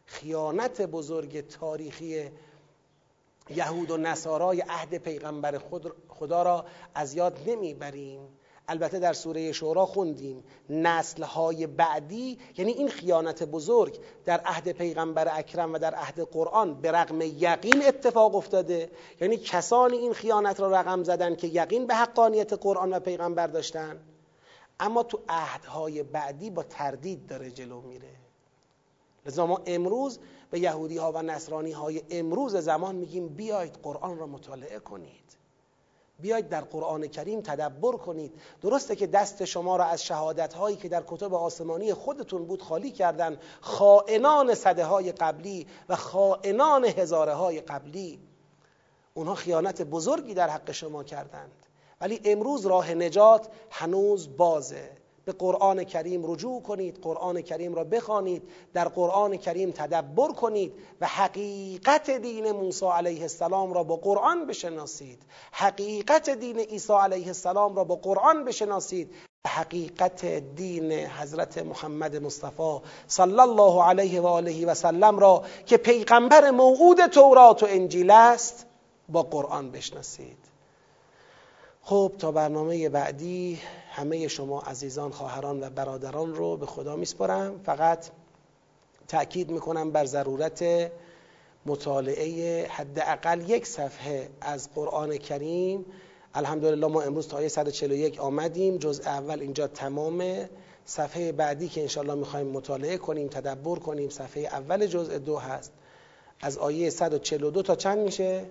[0.06, 2.32] خیانت بزرگ تاریخی
[3.50, 6.66] یهود و نصارای عهد پیغمبر خود خدا را
[6.96, 8.28] از یاد نمی‌بریم.
[8.68, 15.74] البته در سوره شورا خوندیم نسلهای بعدی یعنی این خیانت بزرگ در عهد پیغمبر اکرم
[15.74, 18.92] و در عهد قرآن به رغم یقین اتفاق افتاده.
[19.22, 24.00] یعنی کسانی این خیانت را رقم زدن که یقین به حقانیت قرآن و پیغمبر داشتن.
[24.80, 28.16] اما تو عهدهای بعدی با تردید داره جلو میره.
[29.26, 30.20] لذا ما امروز
[30.52, 35.45] به یهودی ها و نصرانی های امروز زمان میگیم بیایید قرآن را مطالعه کنید.
[36.20, 38.34] بیایید در قرآن کریم تدبر کنید.
[38.62, 42.92] درسته که دست شما را از شهادت هایی که در کتب آسمانی خودتون بود خالی
[42.92, 48.20] کردن خائنان صده های قبلی و خائنان هزاره های قبلی.
[49.14, 51.66] اونها خیانت بزرگی در حق شما کردند.
[52.02, 55.05] ولی امروز راه نجات هنوز بازه.
[55.26, 61.08] به قرآن کریم رجوع کنید قرآن کریم را بخوانید در قرآن کریم تدبر کنید و
[61.08, 65.24] حقیقت دین موسی علیه السلام را با قرآن بشناسید.
[65.52, 69.12] حقیقت دین عیسی علیه السلام را با قرآن بشناسید.
[69.48, 76.52] حقیقت دین حضرت محمد مصطفی صلی الله علیه و آله و سلم را که پیغمبر
[76.52, 78.66] موعود تورات و انجیل است
[79.10, 80.55] با قرآن بشناسید.
[81.88, 83.60] خب تا برنامه بعدی
[83.92, 88.06] همه شما عزیزان خواهران و برادران رو به خدا میسپرم فقط
[89.08, 90.92] تأکید می‌کنم بر ضرورت
[91.66, 95.86] مطالعه حداقل یک صفحه از قرآن کریم.
[96.34, 98.78] الحمدلله ما امروز تا 141 آمدیم.
[98.78, 100.50] جزء اول اینجا تمامه
[100.86, 105.72] صفحه بعدی که انشالله می‌خوایم مطالعه کنیم تدبر کنیم صفحه اول جزء دو هست.
[106.42, 108.46] از آیه 142 تا چند میشه؟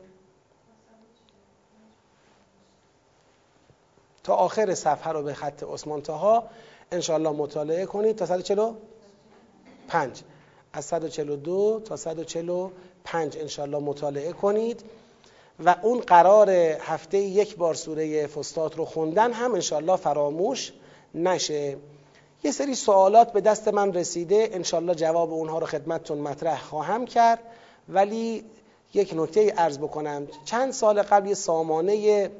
[4.25, 6.45] تا آخر صفحه رو به خط عثمان تاها
[6.93, 10.22] انشاءالله مطالعه کنید تا 145
[10.72, 14.85] از 142 تا 145 انشاءالله مطالعه کنید.
[15.64, 20.72] و اون قرار هفته یک بار سوره فستات رو خوندن هم انشاءالله فراموش
[21.14, 21.77] نشه.
[22.45, 27.39] یه سری سوالات به دست من رسیده انشاءالله جواب اونها رو خدمتتون مطرح خواهم کرد.
[27.89, 28.45] ولی
[28.95, 30.27] یک نکته ارز بکنم.
[30.45, 32.31] چند سال قبل یه سامانه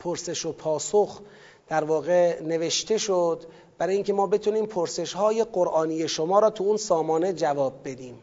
[0.00, 1.20] پرسش و پاسخ
[1.68, 3.44] در واقع نوشته شد
[3.78, 8.18] برای اینکه ما بتونیم پرسش های قرآنی شما را تو اون سامانه جواب بدیم.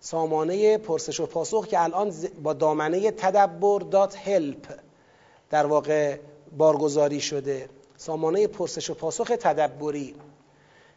[0.00, 4.66] سامانه پرسش و پاسخ که الان با دامنه تدبر دات هلپ
[5.50, 6.18] در واقع
[6.56, 7.68] بارگذاری شده.
[7.96, 10.14] سامانه پرسش و پاسخ تدبری.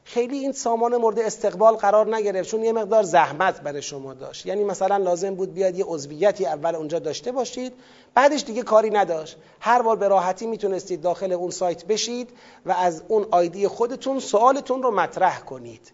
[0.07, 4.45] خیلی این سامان مورد استقبال قرار نگرفت چون یه مقدار زحمت برای شما داشت.
[4.45, 7.73] یعنی مثلا لازم بود بیاد یه عضویتی اول اونجا داشته باشید
[8.13, 9.37] بعدش دیگه کاری نداشت.
[9.59, 12.29] هر بار به راحتی می‌تونستید داخل اون سایت بشید
[12.65, 15.91] و از اون آیدی خودتون سوالتون رو مطرح کنید.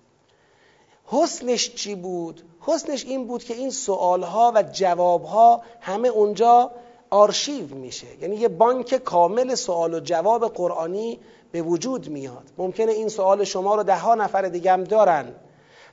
[1.06, 6.72] حسنش چی بود؟ حسنش این بود که این سوالها و جوابها همه اونجا
[7.10, 8.08] آرشیو میشه.
[8.22, 11.20] یعنی یه بانک کامل سوال و جواب قرآنی
[11.54, 12.44] به وجود میاد.
[12.58, 15.36] ممکنه این سوال شما رو ده ها نفر دیگه هم دارن.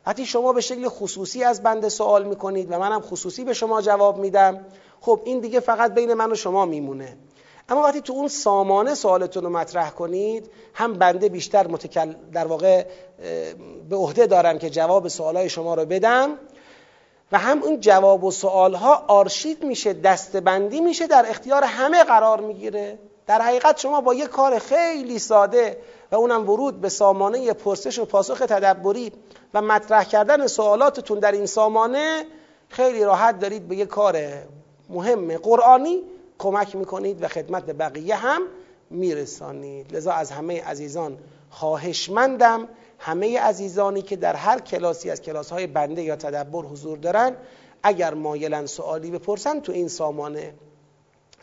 [0.06, 4.18] وقتی شما به شکل خصوصی از بنده سوال می‌کنید و منم خصوصی به شما جواب
[4.18, 4.66] میدم
[5.00, 7.16] خب این دیگه فقط بین من و شما میمونه.
[7.68, 12.86] اما وقتی تو اون سامانه سوالتون رو مطرح کنید هم بنده بیشتر متکل در واقع
[13.88, 16.38] به عهده دارم که جواب سوالای شما رو بدم
[17.32, 22.98] و هم اون جواب و سوالها آرشید میشه دستبندی میشه در اختیار همه قرار می‌گیره.
[23.30, 25.76] در حقیقت شما با یه کار خیلی ساده
[26.12, 29.12] و اونم ورود به سامانه پرسش و پاسخ تدبری
[29.54, 32.24] و مطرح کردن سوالاتتون در این سامانه
[32.68, 34.16] خیلی راحت دارید به یه کار
[34.88, 36.02] مهم قرآنی
[36.38, 38.42] کمک می‌کنید و خدمت به بقیه هم
[38.90, 39.96] میرسانید.
[39.96, 41.18] لذا از همه عزیزان
[41.50, 42.68] خواهشمندم
[42.98, 47.36] همه عزیزانی که در هر کلاسی از کلاس های بنده یا تدبر حضور دارن
[47.82, 50.54] اگر مایلن سوالی بپرسن تو این سامانه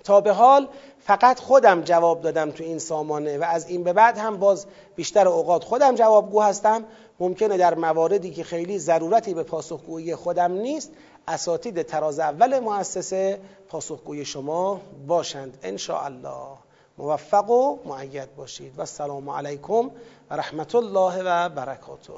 [0.03, 0.67] تا به حال
[0.99, 5.27] فقط خودم جواب دادم تو این سامانه و از این به بعد هم باز بیشتر
[5.27, 6.83] اوقات خودم جوابگو هستم.
[7.19, 10.91] ممکنه در مواردی که خیلی ضرورتی به پاسخگویی خودم نیست
[11.27, 13.39] اساتید تراز اول مؤسسه
[13.69, 15.57] پاسخگوی شما باشند.
[15.63, 16.57] ان الله
[16.97, 18.77] موفق و معید باشید.
[18.77, 19.89] و السلام علیکم
[20.29, 22.13] و رحمت الله و برکاته.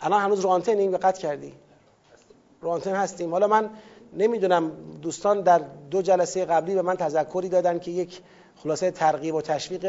[0.00, 0.58] الان هنوز رو
[0.90, 1.54] به قطع کردی؟
[2.62, 3.30] رو هستیم.
[3.30, 3.70] حالا من
[4.12, 5.60] نمی‌دونم دوستان در
[5.90, 8.20] دو جلسه قبلی به من تذکری دادن که یک
[8.62, 9.86] خلاصه ترغیب و تشویق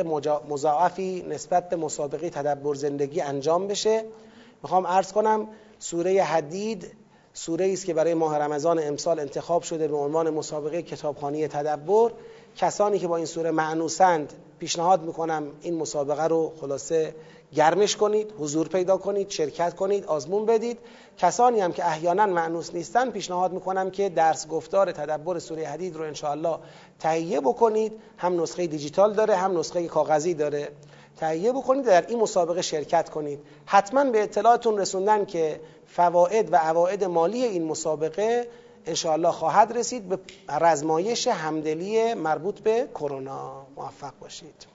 [0.49, 4.03] مضاعفی نسبت به مسابقه تدبر زندگی انجام بشه.
[4.63, 5.47] می‌خوام عرض کنم
[5.79, 6.91] سوره حدید
[7.33, 12.11] سوره است که برای ماه رمضان امسال انتخاب شده به عنوان مسابقه کتابخانی تدبر.
[12.55, 17.15] کسانی که با این سوره معنوسند پیشنهاد می‌کنم این مسابقه رو خلاصه
[17.55, 20.79] گرمش کنید حضور پیدا کنید شرکت کنید آزمون بدید.
[21.17, 26.03] کسانی هم که احیانا معنوس نیستن پیشنهاد می‌کنم که درس گفتار تدبر سوره حدید رو
[26.03, 26.57] انشاءالله
[26.99, 27.93] تهیه بکنید.
[28.17, 30.69] هم نسخه دیجیتال داره هم نسخه کاغذی داره.
[31.17, 33.39] تهیه بکنید در این مسابقه شرکت کنید.
[33.65, 38.47] حتما به اطلاعتون رسوندن که فواید و عواید مالی این مسابقه
[38.85, 40.09] انشاءالله خواهد رسید.
[40.09, 40.19] به
[40.61, 43.65] رزمایش همدلی مربوط به کرونا.
[43.75, 44.72] موفق باشید.